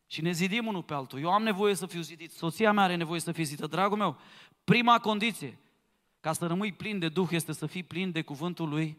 [0.07, 1.19] Și ne zidim unul pe altul.
[1.19, 3.67] Eu am nevoie să fiu zidit, soția mea are nevoie să fie zidită.
[3.67, 4.17] Dragul meu,
[4.63, 5.59] prima condiție
[6.19, 8.97] ca să rămâi plin de Duh este să fii plin de cuvântul lui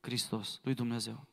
[0.00, 1.26] Hristos, lui Dumnezeu.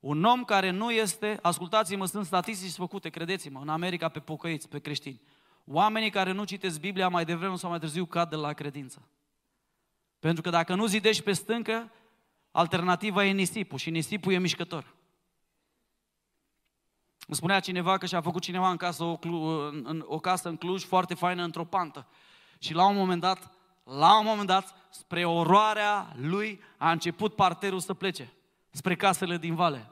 [0.00, 4.78] Un om care nu este, ascultați-mă, sunt statistici făcute, credeți-mă, în America pe pocăiți, pe
[4.78, 5.20] creștini.
[5.64, 9.08] Oamenii care nu citesc Biblia mai devreme sau mai târziu cad de la credință.
[10.18, 11.92] Pentru că dacă nu zidești pe stâncă,
[12.50, 14.94] alternativa e nisipul și nisipul e mișcător.
[17.26, 20.84] Îmi spunea cineva că și-a făcut cineva în casă o, în, o casă în Cluj
[20.84, 22.06] foarte faină într-o pantă.
[22.58, 23.52] Și la un moment dat,
[23.84, 28.32] la un moment dat, spre oroarea lui, a început parterul să plece
[28.70, 29.90] spre casele din vale.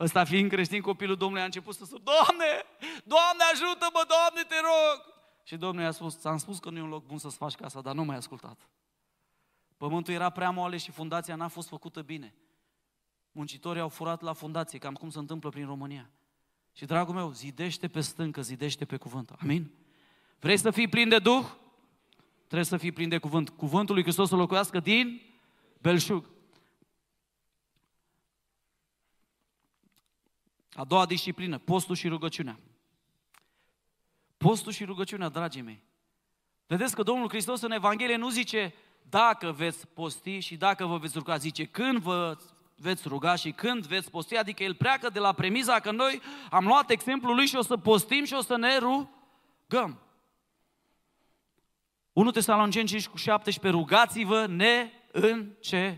[0.00, 2.64] Ăsta fiind creștin, copilul Domnului a început să spune, Doamne,
[3.04, 5.15] Doamne ajută-mă, Doamne, te rog!
[5.46, 7.80] Și Domnul i-a spus, ți-am spus că nu e un loc bun să-ți faci casa,
[7.80, 8.68] dar nu m-ai ascultat.
[9.76, 12.34] Pământul era prea moale și fundația n-a fost făcută bine.
[13.32, 16.10] Muncitorii au furat la fundație, cam cum se întâmplă prin România.
[16.72, 19.30] Și, dragul meu, zidește pe stâncă, zidește pe cuvânt.
[19.30, 19.70] Amin?
[20.40, 21.44] Vrei să fii plin de Duh?
[22.36, 23.48] Trebuie să fii plin de cuvânt.
[23.48, 25.20] Cuvântul lui Hristos să locuiască din
[25.80, 26.30] belșug.
[30.72, 32.58] A doua disciplină, postul și rugăciunea.
[34.36, 35.84] Postul și rugăciunea, dragii mei,
[36.66, 38.74] Vedeți că Domnul Hristos în Evanghelie nu zice
[39.08, 42.36] dacă veți posti și dacă vă veți ruga, zice când vă
[42.76, 46.20] veți ruga și când veți posti, adică el pleacă de la premiza că noi
[46.50, 50.00] am luat exemplul lui și o să postim și o să ne rugăm.
[52.12, 55.88] 1 Tesaloniceni 5 cu 17, rugați-vă neîncetat.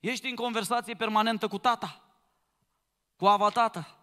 [0.00, 2.04] Ești în conversație permanentă cu tata,
[3.16, 4.01] cu ava tata.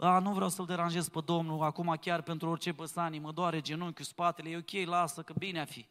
[0.00, 4.04] A, nu vreau să-l deranjez pe Domnul, acum chiar pentru orice păsanii, mă doare genunchiul,
[4.04, 5.86] spatele, e ok, lasă, că bine a fi.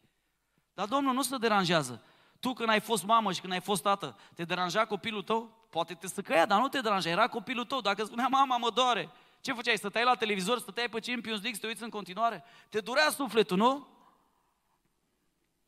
[0.73, 2.03] Dar Domnul nu se deranjează.
[2.39, 5.67] Tu când ai fost mamă și când ai fost tată, te deranja copilul tău?
[5.69, 7.81] Poate te săcăia, dar nu te deranja, era copilul tău.
[7.81, 9.09] Dacă spunea, mama, mă doare,
[9.41, 9.77] ce făceai?
[9.77, 12.43] Stăteai la televizor, stăteai pe Champions League, să te uiți în continuare?
[12.69, 13.87] Te durea sufletul, nu?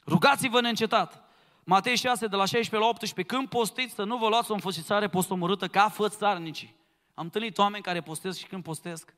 [0.05, 1.23] Rugați-vă neîncetat.
[1.63, 5.07] Matei 6, de la 16 la 18, când postiți să nu vă luați o înfățițare
[5.07, 6.75] postomorâtă ca fățarnicii.
[7.16, 9.16] Am întâlnit oameni care postesc și când postesc,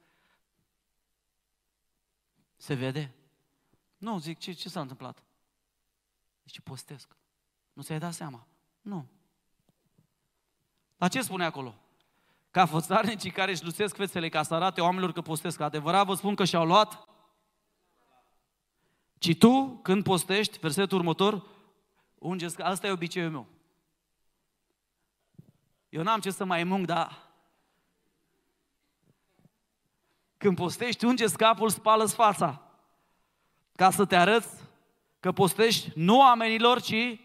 [2.55, 3.15] se vede?
[3.97, 5.23] Nu, zic, ce, ce s-a întâmplat?
[6.45, 7.15] Zice, postesc.
[7.73, 8.47] Nu ți-ai dat seama?
[8.81, 9.07] Nu.
[10.97, 11.75] Dar ce spune acolo?
[12.51, 15.59] Ca fățarnicii care își luțesc fețele ca să arate oamenilor că postesc.
[15.59, 17.07] Adevărat vă spun că și-au luat
[19.17, 21.45] ci tu, când postești, versetul următor,
[22.15, 23.47] ungeți, asta e obiceiul meu.
[25.89, 27.26] Eu n-am ce să mai munc, dar
[30.47, 32.61] când postești, ungeți capul, spală fața.
[33.75, 34.49] Ca să te arăți
[35.19, 37.19] că postești nu oamenilor, ci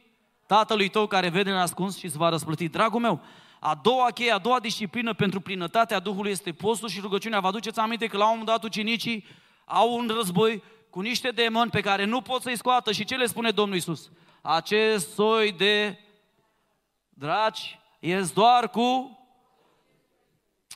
[0.47, 2.69] Tatălui tău care vede în ascuns și îți va răsplăti.
[2.69, 3.21] Dragul meu,
[3.61, 7.41] a doua cheie, a doua disciplină pentru plinătatea Duhului este postul și rugăciunea.
[7.41, 9.27] Vă aduceți aminte că la un moment dat ucenicii
[9.65, 12.93] au un război cu niște demoni pe care nu pot să-i scoată.
[12.93, 14.11] Și ce le spune Domnul Isus?
[14.41, 15.99] Acest soi de
[17.09, 19.17] dragi ies doar cu...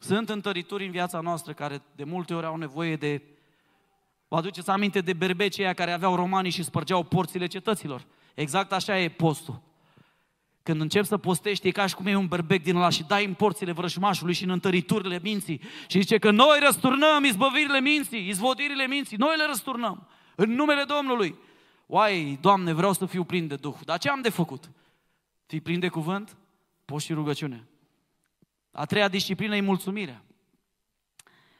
[0.01, 3.23] Sunt întărituri în viața noastră care de multe ori au nevoie de...
[4.29, 8.07] Vă aduceți aminte de berbecii aia care aveau romanii și spărgeau porțile cetăților.
[8.35, 9.61] Exact așa e postul.
[10.63, 13.25] Când începi să postești, e ca și cum e un berbec din ăla și dai
[13.25, 15.61] în porțile vrăjmașului și în întăriturile minții.
[15.87, 20.09] Și zice că noi răsturnăm izbăvirile minții, izvodirile minții, noi le răsturnăm.
[20.35, 21.35] În numele Domnului.
[21.87, 23.75] Oai, Doamne, vreau să fiu plin de Duh.
[23.85, 24.71] Dar ce am de făcut?
[25.47, 26.37] Fii plin de cuvânt,
[26.85, 27.67] poți și rugăciune.
[28.77, 30.25] A treia disciplină e mulțumirea.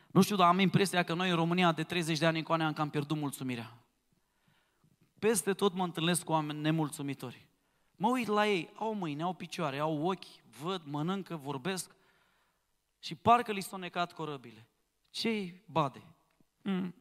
[0.07, 2.73] Nu știu, dar am impresia că noi în România de 30 de ani încoane am
[2.73, 3.79] cam pierdut mulțumirea.
[5.19, 7.49] Peste tot mă întâlnesc cu oameni nemulțumitori.
[7.97, 11.91] Mă uit la ei, au mâini, au picioare, au ochi, văd, mănâncă, vorbesc
[12.99, 14.69] și parcă li s-au necat corăbile.
[15.11, 16.03] Ce-i bade?
[16.63, 16.95] Mm.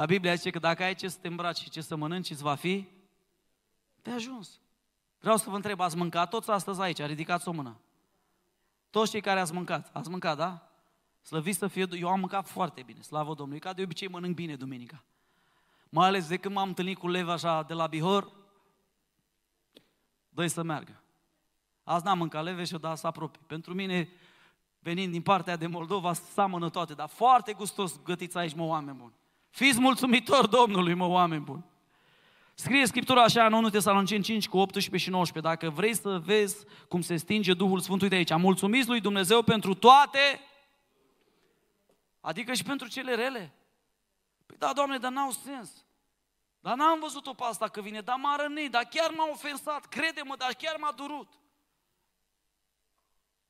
[0.00, 2.42] Dar Biblia zice că dacă ai ce să te îmbraci și ce să mănânci, îți
[2.42, 2.88] va fi
[4.02, 4.60] de ajuns.
[5.18, 7.02] Vreau să vă întreb, ați mâncat toți astăzi aici?
[7.02, 7.80] Ridicați o mână.
[8.90, 9.90] Toți cei care ați mâncat.
[9.92, 10.70] Ați mâncat, da?
[11.22, 14.56] Slăviți să fie, eu am mâncat foarte bine, slavă Domnului, ca de obicei mănânc bine
[14.56, 15.04] duminica.
[15.88, 18.32] Mai ales de când m-am întâlnit cu Lev așa de la Bihor,
[20.28, 21.02] dă să meargă.
[21.84, 23.42] Azi n-am mâncat leve și da să apropii.
[23.46, 24.08] Pentru mine,
[24.78, 29.18] venind din partea de Moldova, seamănă toate, dar foarte gustos gătiți aici, mă, oameni buni.
[29.50, 31.64] Fiți mulțumitori Domnului, mă, oameni buni.
[32.54, 35.54] Scrie Scriptura așa în 1 Tesaloniceni 5 cu 18 și 19.
[35.54, 38.36] Dacă vrei să vezi cum se stinge Duhul Sfânt, uite aici.
[38.36, 40.40] Mulțumiți lui Dumnezeu pentru toate
[42.20, 43.54] Adică și pentru cele rele.
[44.46, 45.84] Păi da, Doamne, dar n-au sens.
[46.60, 50.36] Dar n-am văzut-o pe asta că vine, dar m-a rănit, dar chiar m-a ofensat, crede-mă,
[50.36, 51.32] dar chiar m-a durut.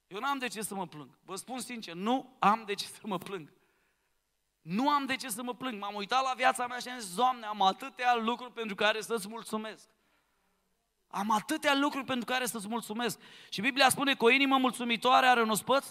[0.07, 1.19] Eu n-am de ce să mă plâng.
[1.25, 3.53] Vă spun sincer, nu am de ce să mă plâng.
[4.63, 5.81] Nu am de ce să mă plâng.
[5.81, 9.29] M-am uitat la viața mea și am zis, Doamne, am atâtea lucruri pentru care să-ți
[9.29, 9.89] mulțumesc.
[11.09, 13.19] Am atâtea lucruri pentru care să-ți mulțumesc.
[13.49, 15.87] Și Biblia spune că o inimă mulțumitoare are un ospăț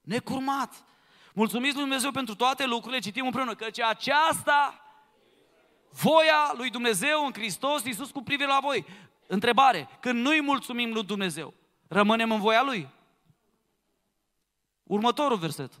[0.00, 0.84] necurmat.
[1.34, 4.84] Mulțumiți lui Dumnezeu pentru toate lucrurile, citim împreună, căci aceasta
[5.90, 8.86] voia lui Dumnezeu în Hristos Iisus cu privire la voi.
[9.26, 11.54] Întrebare, când nu-i mulțumim lui Dumnezeu,
[11.88, 12.88] rămânem în voia Lui?
[14.82, 15.72] Următorul verset.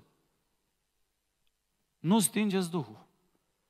[2.00, 3.06] Nu stingeți Duhul.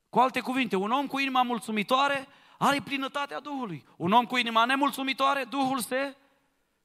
[0.09, 2.28] Cu alte cuvinte, un om cu inima mulțumitoare
[2.59, 3.85] are plinătatea Duhului.
[3.97, 6.16] Un om cu inima nemulțumitoare, Duhul se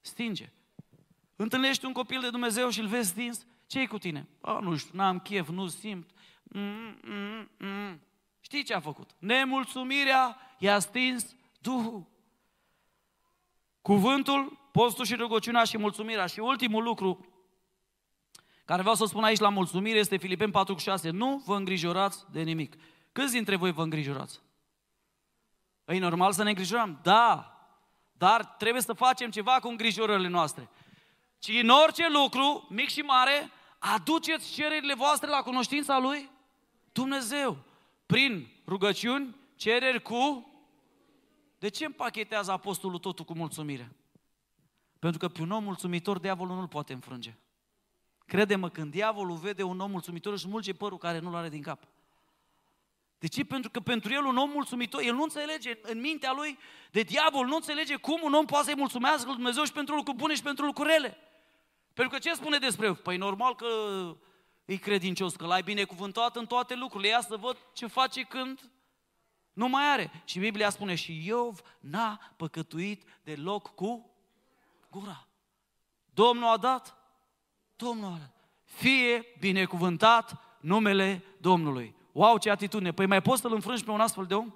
[0.01, 0.49] stinge.
[1.35, 4.27] Întâlnești un copil de Dumnezeu și îl vezi stins, ce e cu tine?
[4.41, 6.09] A, nu știu, n-am chef, nu simt.
[6.43, 8.01] Mm, mm, mm.
[8.39, 9.09] Știi ce a făcut?
[9.17, 12.05] Nemulțumirea i-a stins Duhul.
[13.81, 16.25] Cuvântul, postul și rugăciunea și mulțumirea.
[16.25, 17.25] Și ultimul lucru
[18.65, 20.51] care vreau să spun aici la mulțumire este Filipeni
[21.01, 21.09] 4,6.
[21.09, 22.75] Nu vă îngrijorați de nimic.
[23.11, 24.41] Câți dintre voi vă îngrijorați?
[25.85, 26.99] E normal să ne îngrijorăm?
[27.03, 27.49] Da.
[28.11, 30.69] Dar trebuie să facem ceva cu îngrijorările noastre.
[31.39, 36.29] ci în orice lucru, mic și mare, aduceți cererile voastre la cunoștința lui
[36.91, 37.57] Dumnezeu.
[38.05, 40.49] Prin rugăciuni, cereri cu...
[41.59, 43.95] De ce împachetează apostolul totul cu mulțumire?
[44.99, 47.37] Pentru că pe un om mulțumitor, diavolul nu-l poate înfrânge.
[48.25, 51.87] Crede-mă, când diavolul vede un om mulțumitor, își mulge părul care nu-l are din cap.
[53.19, 53.45] De ce?
[53.45, 56.57] Pentru că pentru el un om mulțumitor, el nu înțelege în mintea lui
[56.91, 60.17] de diavol, nu înțelege cum un om poate să-i mulțumească lui Dumnezeu și pentru lucruri
[60.17, 61.17] bune și pentru lucruri rele.
[61.93, 62.95] Pentru că ce spune despre el?
[62.95, 63.67] Păi normal că
[64.65, 67.09] e credincios, că l-ai binecuvântat în toate lucrurile.
[67.09, 68.71] Ia să văd ce face când
[69.53, 70.23] nu mai are.
[70.25, 74.09] Și Biblia spune și Iov n-a păcătuit deloc cu
[74.89, 75.27] gura.
[76.13, 77.04] Domnul a dat,
[77.75, 78.33] Domnul a dat.
[78.63, 81.95] Fie binecuvântat numele Domnului.
[82.11, 82.91] Wow, ce atitudine!
[82.91, 84.53] Păi mai poți să-l înfrângi pe un astfel de om?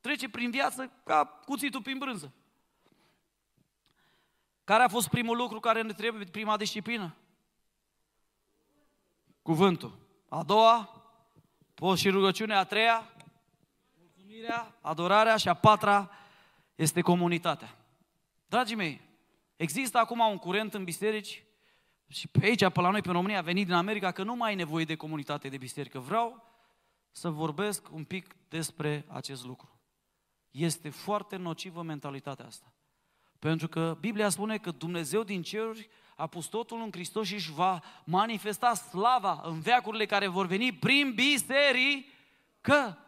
[0.00, 2.32] Trece prin viață ca cuțitul prin brânză.
[4.64, 7.16] Care a fost primul lucru care ne trebuie, prima disciplină?
[9.42, 9.98] Cuvântul.
[10.28, 11.02] A doua,
[11.74, 12.58] post și rugăciunea.
[12.58, 13.12] A treia,
[13.98, 16.10] mulțumirea, adorarea și a patra
[16.74, 17.76] este comunitatea.
[18.46, 19.00] Dragii mei,
[19.56, 21.42] există acum un curent în biserici
[22.08, 24.48] și pe aici, pe la noi, pe România, a venit din America, că nu mai
[24.48, 25.98] ai nevoie de comunitate de biserică.
[25.98, 26.44] Vreau
[27.10, 29.80] să vorbesc un pic despre acest lucru.
[30.50, 32.72] Este foarte nocivă mentalitatea asta.
[33.38, 37.52] Pentru că Biblia spune că Dumnezeu din ceruri a pus totul în Hristos și își
[37.52, 42.98] va manifesta slava în veacurile care vor veni prin biserică,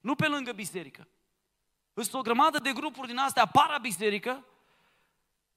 [0.00, 1.08] nu pe lângă biserică.
[1.94, 4.44] Sunt o grămadă de grupuri din astea para-biserică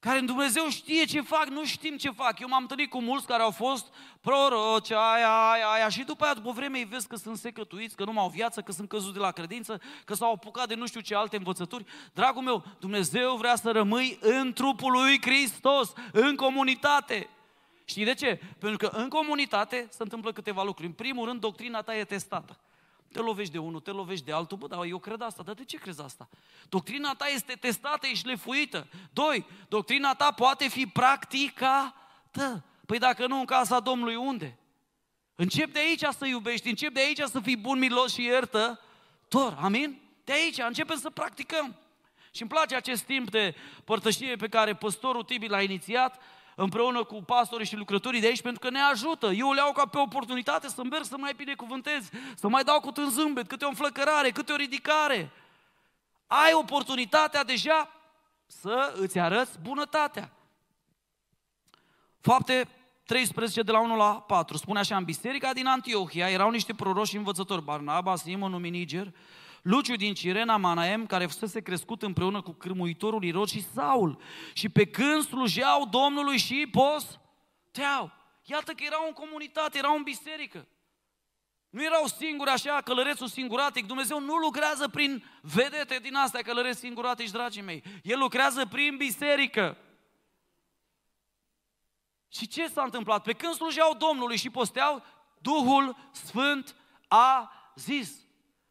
[0.04, 2.40] care în Dumnezeu știe ce fac, nu știm ce fac.
[2.40, 6.34] Eu m-am întâlnit cu mulți care au fost proroci, aia, aia, aia, și după aia,
[6.34, 9.14] după vreme, îi vezi că sunt secătuiți, că nu mai au viață, că sunt căzuți
[9.14, 11.86] de la credință, că s-au apucat de nu știu ce alte învățături.
[12.14, 17.30] Dragul meu, Dumnezeu vrea să rămâi în trupul lui Hristos, în comunitate.
[17.86, 18.40] Știi de ce?
[18.60, 20.88] Pentru că în comunitate se întâmplă câteva lucruri.
[20.88, 22.60] În primul rând, doctrina ta e testată.
[23.14, 25.44] Te lovești de unul, te lovești de altul, bă, dar eu cred asta.
[25.44, 26.30] Dar de ce crezi asta?
[26.70, 28.88] Doctrina ta este testată, e șlefuită.
[29.12, 32.64] Doi, doctrina ta poate fi practicată.
[32.86, 34.58] Păi dacă nu în casa Domnului, unde?
[35.36, 39.58] Încep de aici să iubești, încep de aici să fii bun, milos și iertător.
[39.62, 40.02] Amin?
[40.24, 41.76] De aici începem să practicăm.
[42.32, 46.22] Și îmi place acest timp de părtășie pe care păstorul Tibi l-a inițiat,
[46.56, 49.26] împreună cu pastorii și lucrătorii de aici pentru că ne ajută.
[49.26, 52.92] Eu le iau ca pe oportunitate să merg să mai binecuvântez, să mai dau cu
[52.98, 55.32] un zâmbet, câte o înflăcărare, câte o ridicare.
[56.28, 57.90] Ai oportunitatea deja
[58.46, 60.32] să îți arăți bunătatea.
[62.22, 62.68] Fapte
[63.06, 67.10] 13 de la 1 la 4 spune așa, în biserica din Antiohia erau niște proroși
[67.10, 69.14] și învățători, Barnaba, Simon, Numiniger,
[69.64, 74.22] Luciu din Cirena, Manaem, care fusese crescut împreună cu cârmuitorul Irod și Saul.
[74.54, 78.12] Și pe când slujeau Domnului și posteau.
[78.44, 80.68] Iată că erau în comunitate, erau în biserică.
[81.70, 83.86] Nu erau singuri așa, călărețul singuratic.
[83.86, 87.84] Dumnezeu nu lucrează prin vedete din astea, călăreți singuratici, dragii mei.
[88.04, 89.78] El lucrează prin biserică.
[92.28, 93.24] Și ce s-a întâmplat?
[93.24, 95.04] Pe când slujeau Domnului și posteau,
[95.42, 96.76] Duhul Sfânt
[97.08, 98.23] a zis.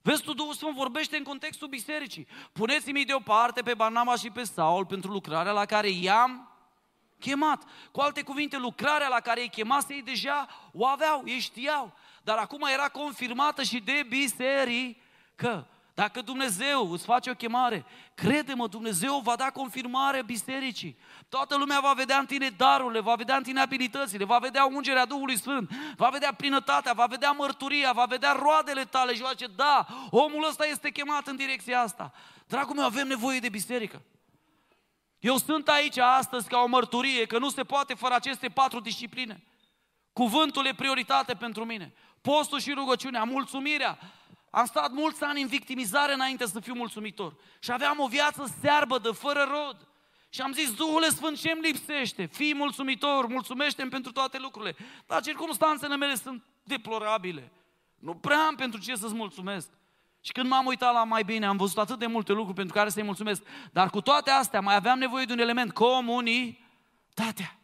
[0.03, 2.27] Vezi tu, Duhul Sfânt vorbește în contextul bisericii.
[2.53, 6.53] Puneți-mi deoparte pe Barnaba și pe Saul pentru lucrarea la care i-am
[7.19, 7.63] chemat.
[7.93, 11.93] Cu alte cuvinte, lucrarea la care îi chemase ei deja o aveau, ei știau.
[12.23, 15.69] Dar acum era confirmată și de biserică.
[15.95, 17.85] Dacă Dumnezeu îți face o chemare,
[18.15, 20.99] crede-mă, Dumnezeu va da confirmare bisericii.
[21.29, 25.05] Toată lumea va vedea în tine darurile, va vedea în tine abilitățile, va vedea ungerea
[25.05, 29.47] Duhului Sfânt, va vedea plinătatea, va vedea mărturia, va vedea roadele tale și va zice,
[29.57, 32.13] da, omul ăsta este chemat în direcția asta.
[32.47, 34.03] Dragul meu, avem nevoie de biserică.
[35.19, 39.45] Eu sunt aici astăzi ca o mărturie că nu se poate fără aceste patru discipline.
[40.13, 41.95] Cuvântul e prioritate pentru mine.
[42.21, 43.99] Postul și rugăciunea, mulțumirea,
[44.55, 47.35] am stat mulți ani în victimizare înainte să fiu mulțumitor.
[47.59, 48.55] Și aveam o viață
[49.03, 49.89] de fără rod.
[50.29, 52.27] Și am zis, Duhul Sfânt, ce îmi lipsește?
[52.27, 54.77] Fii mulțumitor, mulțumește pentru toate lucrurile.
[55.07, 57.53] Dar circumstanțele mele sunt deplorabile.
[57.99, 59.69] Nu prea am pentru ce să-ți mulțumesc.
[60.21, 62.89] Și când m-am uitat la mai bine, am văzut atât de multe lucruri pentru care
[62.89, 63.43] să-i mulțumesc.
[63.73, 67.62] Dar cu toate astea mai aveam nevoie de un element, comunitatea.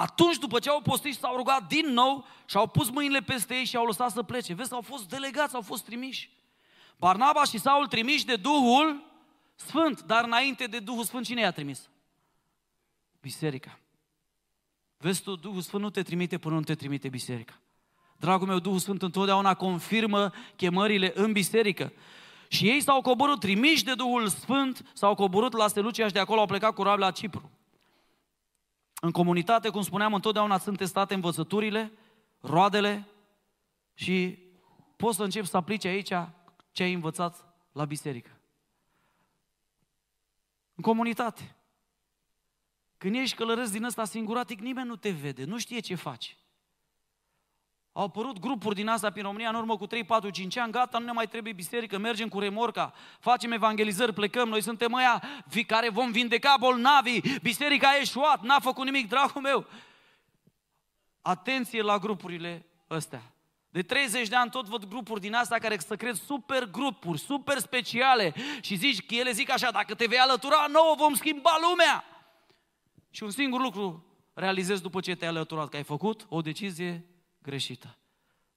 [0.00, 3.64] Atunci, după ce au postit s-au rugat din nou și au pus mâinile peste ei
[3.64, 4.54] și au lăsat să plece.
[4.54, 6.30] Vezi, au fost delegați, au fost trimiși.
[6.96, 9.02] Barnaba și Saul trimiși de Duhul
[9.54, 11.88] Sfânt, dar înainte de Duhul Sfânt cine i-a trimis?
[13.20, 13.78] Biserica.
[14.96, 17.60] Vezi tu, Duhul Sfânt nu te trimite până nu te trimite biserica.
[18.16, 21.92] Dragul meu, Duhul Sfânt întotdeauna confirmă chemările în biserică.
[22.48, 26.40] Și ei s-au coborât, trimiși de Duhul Sfânt, s-au coborât la Selucia și de acolo
[26.40, 27.50] au plecat cu la Cipru.
[29.00, 31.92] În comunitate, cum spuneam, întotdeauna sunt testate învățăturile,
[32.40, 33.08] roadele
[33.94, 34.38] și
[34.96, 36.12] poți să începi să aplici aici
[36.72, 38.40] ce ai învățat la biserică.
[40.74, 41.56] În comunitate.
[42.98, 46.36] Când ești călărăs din ăsta singuratic, nimeni nu te vede, nu știe ce faci.
[48.00, 50.98] Au apărut grupuri din asta prin România în urmă cu 3, 4, 5 ani, gata,
[50.98, 55.22] nu ne mai trebuie biserică, mergem cu remorca, facem evangelizări, plecăm, noi suntem aia
[55.66, 59.66] care vom vindeca bolnavii, biserica a eșuat, n-a făcut nimic, dragul meu.
[61.22, 63.22] Atenție la grupurile astea.
[63.70, 67.58] De 30 de ani tot văd grupuri din asta care să cred super grupuri, super
[67.58, 72.04] speciale și zici că ele zic așa, dacă te vei alătura nouă vom schimba lumea.
[73.10, 77.04] Și un singur lucru realizezi după ce te-ai alăturat, că ai făcut o decizie
[77.42, 77.96] greșită.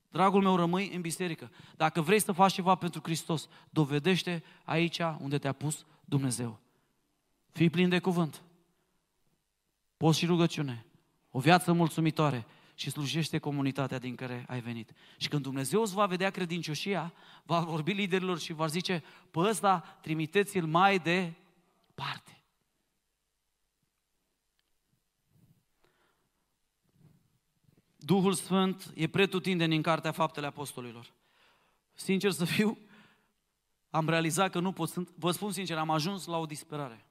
[0.10, 1.52] Dragul meu, rămâi în biserică.
[1.76, 6.60] Dacă vrei să faci ceva pentru Hristos, dovedește aici unde te-a pus Dumnezeu.
[7.52, 8.42] Fii plin de cuvânt.
[9.98, 10.86] Poți și rugăciune.
[11.30, 14.92] O viață mulțumitoare și slujește comunitatea din care ai venit.
[15.18, 17.14] Și când Dumnezeu îți va vedea credincioșia,
[17.44, 22.43] va vorbi liderilor și va zice, pe ăsta trimiteți-l mai departe.
[28.06, 31.14] Duhul Sfânt e pretutindeni în Cartea Faptele Apostolilor.
[31.94, 32.78] Sincer să fiu,
[33.90, 37.06] am realizat că nu pot, vă spun sincer, am ajuns la o disperare.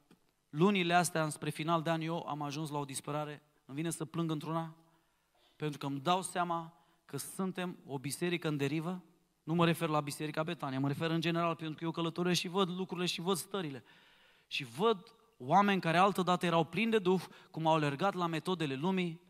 [0.49, 4.05] Lunile astea, spre final de an, eu am ajuns la o disperare, îmi vine să
[4.05, 4.75] plâng într-una,
[5.55, 6.73] pentru că îmi dau seama
[7.05, 9.03] că suntem o biserică în derivă,
[9.43, 12.47] nu mă refer la Biserica Betania, mă refer în general, pentru că eu călătoresc și
[12.47, 13.83] văd lucrurile și văd stările.
[14.47, 17.21] Și văd oameni care altădată erau plini de Duh,
[17.51, 19.21] cum au alergat la metodele lumii,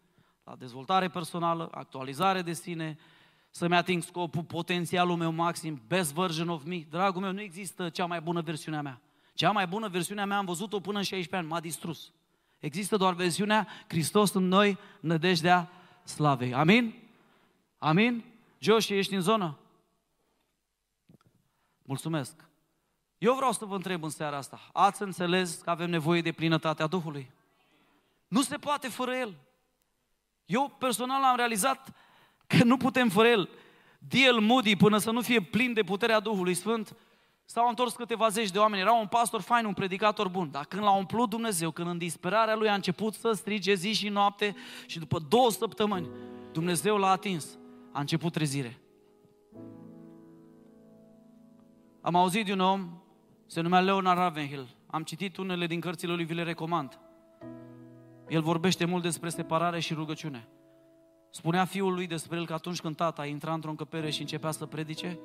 [0.44, 2.98] la dezvoltare personală, actualizare de sine,
[3.50, 6.86] să-mi ating scopul, potențialul meu maxim, best version of me.
[6.90, 9.02] Dragul meu, nu există cea mai bună versiune a mea.
[9.34, 12.12] Cea mai bună versiune a mea am văzut-o până în 16 ani, m-a distrus.
[12.60, 15.70] Există doar versiunea Hristos în noi, nădejdea
[16.04, 16.54] slavei.
[16.54, 16.94] Amin?
[17.78, 18.24] Amin?
[18.58, 19.58] Josh, ești în zonă?
[21.82, 22.36] Mulțumesc.
[23.18, 24.70] Eu vreau să vă întreb în seara asta.
[24.74, 27.32] Ați înțeles că avem nevoie de plinătatea Duhului?
[28.28, 29.36] Nu se poate fără El.
[30.54, 31.94] Eu personal am realizat
[32.48, 33.50] că nu putem fără el.
[33.98, 34.40] D.L.
[34.40, 36.96] Moody, până să nu fie plin de puterea Duhului Sfânt,
[37.46, 38.82] s-au întors câteva zeci de oameni.
[38.82, 40.52] Era un pastor fain, un predicator bun.
[40.52, 44.10] Dar când l-a umplut Dumnezeu, când în disperarea lui a început să strige zi și
[44.10, 46.10] noapte și după două săptămâni,
[46.52, 47.58] Dumnezeu l-a atins.
[47.92, 48.82] A început trezire.
[52.02, 53.02] Am auzit de un om,
[53.46, 54.68] se numea Leonard Ravenhill.
[54.88, 57.00] Am citit unele din cărțile lui, vi le recomand.
[58.28, 60.48] El vorbește mult despre separare și rugăciune.
[61.30, 64.66] Spunea fiul lui despre el că atunci când tata intra într-o încăpere și începea să
[64.66, 65.20] predice,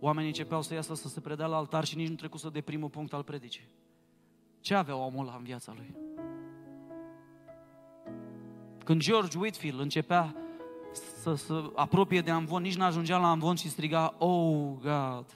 [0.00, 2.60] oamenii începeau să iasă să se predea la altar și nici nu trecut să de
[2.60, 3.68] primul punct al predicii.
[4.60, 5.94] Ce avea omul ăla în viața lui?
[8.84, 10.34] Când George Whitfield începea
[11.20, 15.26] să se apropie de amvon, nici n-ajungea la amvon și striga, Oh, God!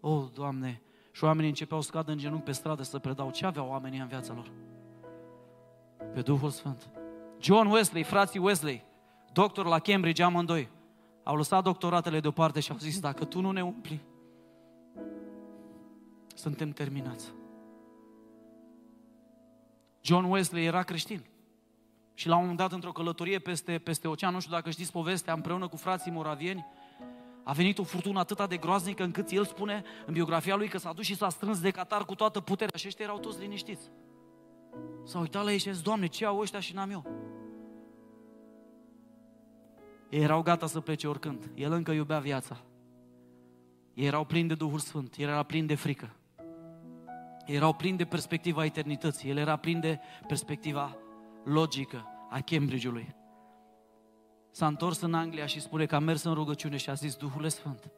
[0.00, 0.82] Oh, Doamne!
[1.12, 3.30] Și oamenii începeau să cadă în genunchi pe stradă să predau.
[3.30, 4.50] Ce aveau oamenii în viața lor?
[6.14, 6.90] Pe Duhul Sfânt.
[7.40, 8.84] John Wesley, frații Wesley,
[9.32, 10.68] doctor la Cambridge, amândoi,
[11.22, 14.00] au lăsat doctoratele deoparte și au zis, dacă tu nu ne umpli,
[16.34, 17.32] suntem terminați.
[20.00, 21.24] John Wesley era creștin.
[22.14, 25.32] Și la un moment dat, într-o călătorie peste, peste ocean, nu știu dacă știți povestea,
[25.32, 26.66] împreună cu frații moravieni,
[27.44, 30.92] a venit o furtună atât de groaznică încât el spune în biografia lui că s-a
[30.92, 33.90] dus și s-a strâns de Qatar cu toată puterea și ăștia erau toți liniștiți.
[35.04, 37.06] S-a uitat la ei și a zis, Doamne, ce au ăștia și n-am eu?
[40.10, 41.50] Ei erau gata să plece oricând.
[41.54, 42.56] El încă iubea viața.
[43.94, 45.16] Ei erau plini de Duhul Sfânt.
[45.16, 46.10] El era plin de frică.
[47.46, 49.30] Ei erau plini de perspectiva eternității.
[49.30, 50.96] El era plin de perspectiva
[51.44, 53.14] logică a Cambridge-ului.
[54.50, 57.48] S-a întors în Anglia și spune că a mers în rugăciune și a zis, Duhul
[57.48, 57.90] Sfânt,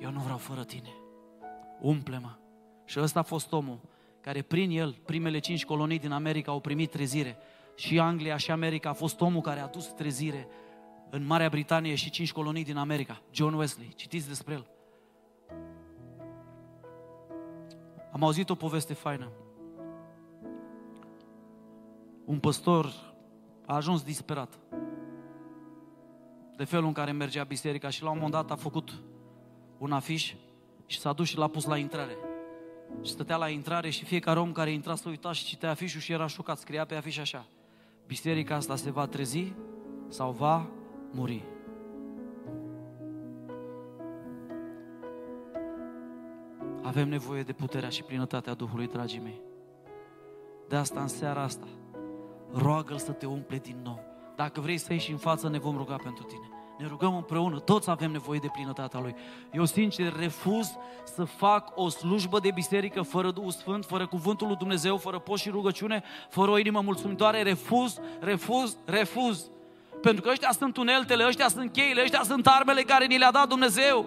[0.00, 0.92] eu nu vreau fără tine.
[1.80, 2.38] Umple-mă.
[2.84, 3.80] Și ăsta a fost omul
[4.22, 7.36] care prin el, primele cinci colonii din America au primit trezire.
[7.74, 10.48] Și Anglia și America a fost omul care a dus trezire
[11.10, 13.22] în Marea Britanie și cinci colonii din America.
[13.30, 14.66] John Wesley, citiți despre el.
[18.12, 19.30] Am auzit o poveste faină.
[22.24, 23.14] Un păstor
[23.66, 24.58] a ajuns disperat
[26.56, 29.02] de felul în care mergea biserica și la un moment dat a făcut
[29.78, 30.34] un afiș
[30.86, 32.16] și s-a dus și l-a pus la intrare
[33.02, 36.12] și stătea la intrare și fiecare om care intra să uita și citea afișul și
[36.12, 36.58] era șocat.
[36.58, 37.46] Scria pe afiș așa,
[38.06, 39.52] biserica asta se va trezi
[40.08, 40.66] sau va
[41.10, 41.44] muri.
[46.82, 49.40] Avem nevoie de puterea și plinătatea Duhului, dragii mei.
[50.68, 51.66] De asta, în seara asta,
[52.52, 54.00] roagă-L să te umple din nou.
[54.36, 56.51] Dacă vrei să ieși în față, ne vom ruga pentru tine.
[56.82, 59.14] Ne rugăm împreună, toți avem nevoie de plinătatea Lui.
[59.52, 64.56] Eu sincer refuz să fac o slujbă de biserică fără Duhul Sfânt, fără Cuvântul lui
[64.56, 67.42] Dumnezeu, fără post și rugăciune, fără o inimă mulțumitoare.
[67.42, 69.50] Refuz, refuz, refuz.
[70.00, 73.48] Pentru că ăștia sunt uneltele, ăștia sunt cheile, ăștia sunt armele care ni le-a dat
[73.48, 74.06] Dumnezeu.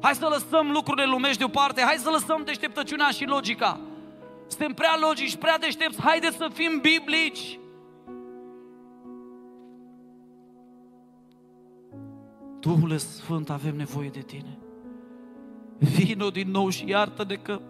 [0.00, 3.80] Hai să lăsăm lucrurile lumești deoparte, hai să lăsăm deșteptăciunea și logica.
[4.46, 7.58] Suntem prea logici, prea deștepți, haideți să fim biblici.
[12.64, 14.58] Duhule Sfânt, avem nevoie de Tine.
[15.78, 17.60] Vino din nou și iartă-ne că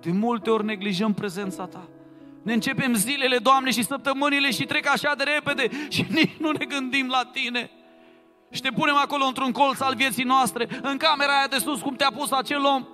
[0.00, 1.88] de multe ori neglijăm prezența Ta.
[2.42, 6.64] Ne începem zilele, Doamne, și săptămânile și trec așa de repede și nici nu ne
[6.64, 7.70] gândim la Tine.
[8.50, 11.94] Și te punem acolo într-un colț al vieții noastre, în camera aia de sus, cum
[11.94, 12.86] te-a pus acel om.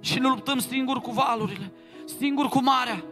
[0.00, 1.72] Și ne luptăm singur cu valurile,
[2.18, 3.04] singur cu marea.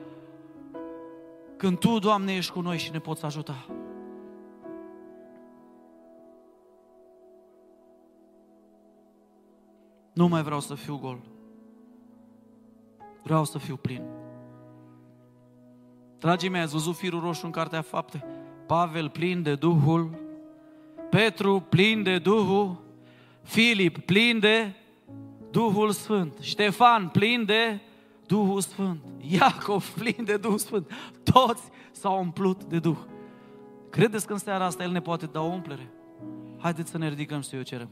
[1.56, 3.66] Când Tu, Doamne, ești cu noi și ne poți ajuta.
[10.20, 11.18] Nu mai vreau să fiu gol.
[13.22, 14.02] Vreau să fiu plin.
[16.18, 18.24] Dragii mei, ați văzut firul roșu în Cartea Fapte?
[18.66, 20.18] Pavel plin de Duhul,
[21.10, 22.82] Petru plin de Duhul,
[23.42, 24.74] Filip plin de
[25.50, 27.80] Duhul Sfânt, Ștefan plin de
[28.26, 30.90] Duhul Sfânt, Iacov plin de Duhul Sfânt.
[31.32, 32.98] Toți s-au umplut de Duh.
[33.90, 35.90] Credeți că în seara asta El ne poate da o umplere?
[36.58, 37.90] Haideți să ne ridicăm și să-i o cerem.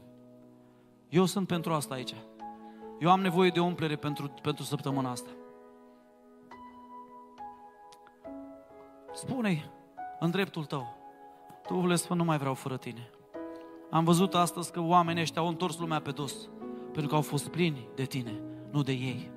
[1.09, 2.15] Eu sunt pentru asta aici.
[2.99, 5.29] Eu am nevoie de umplere pentru, pentru săptămâna asta.
[9.13, 9.71] Spune-i
[10.19, 10.97] în dreptul tău.
[11.67, 13.09] Duhule Sfânt, nu mai vreau fără tine.
[13.89, 16.49] Am văzut astăzi că oamenii ăștia au întors lumea pe dos.
[16.83, 18.41] Pentru că au fost plini de tine,
[18.71, 19.31] nu de ei.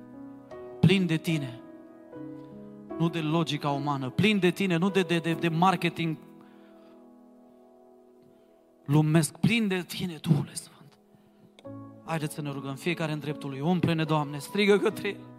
[0.79, 1.61] Plini de tine,
[2.97, 4.09] nu de logica umană.
[4.09, 6.17] Plini de tine, nu de, de, de, de marketing
[8.85, 9.37] lumesc.
[9.37, 10.72] Plini de tine, Duhule Sfânt.
[12.05, 13.59] Haideți să ne rugăm fiecare în dreptul lui.
[13.59, 15.32] Umple-ne, Doamne, strigă către El.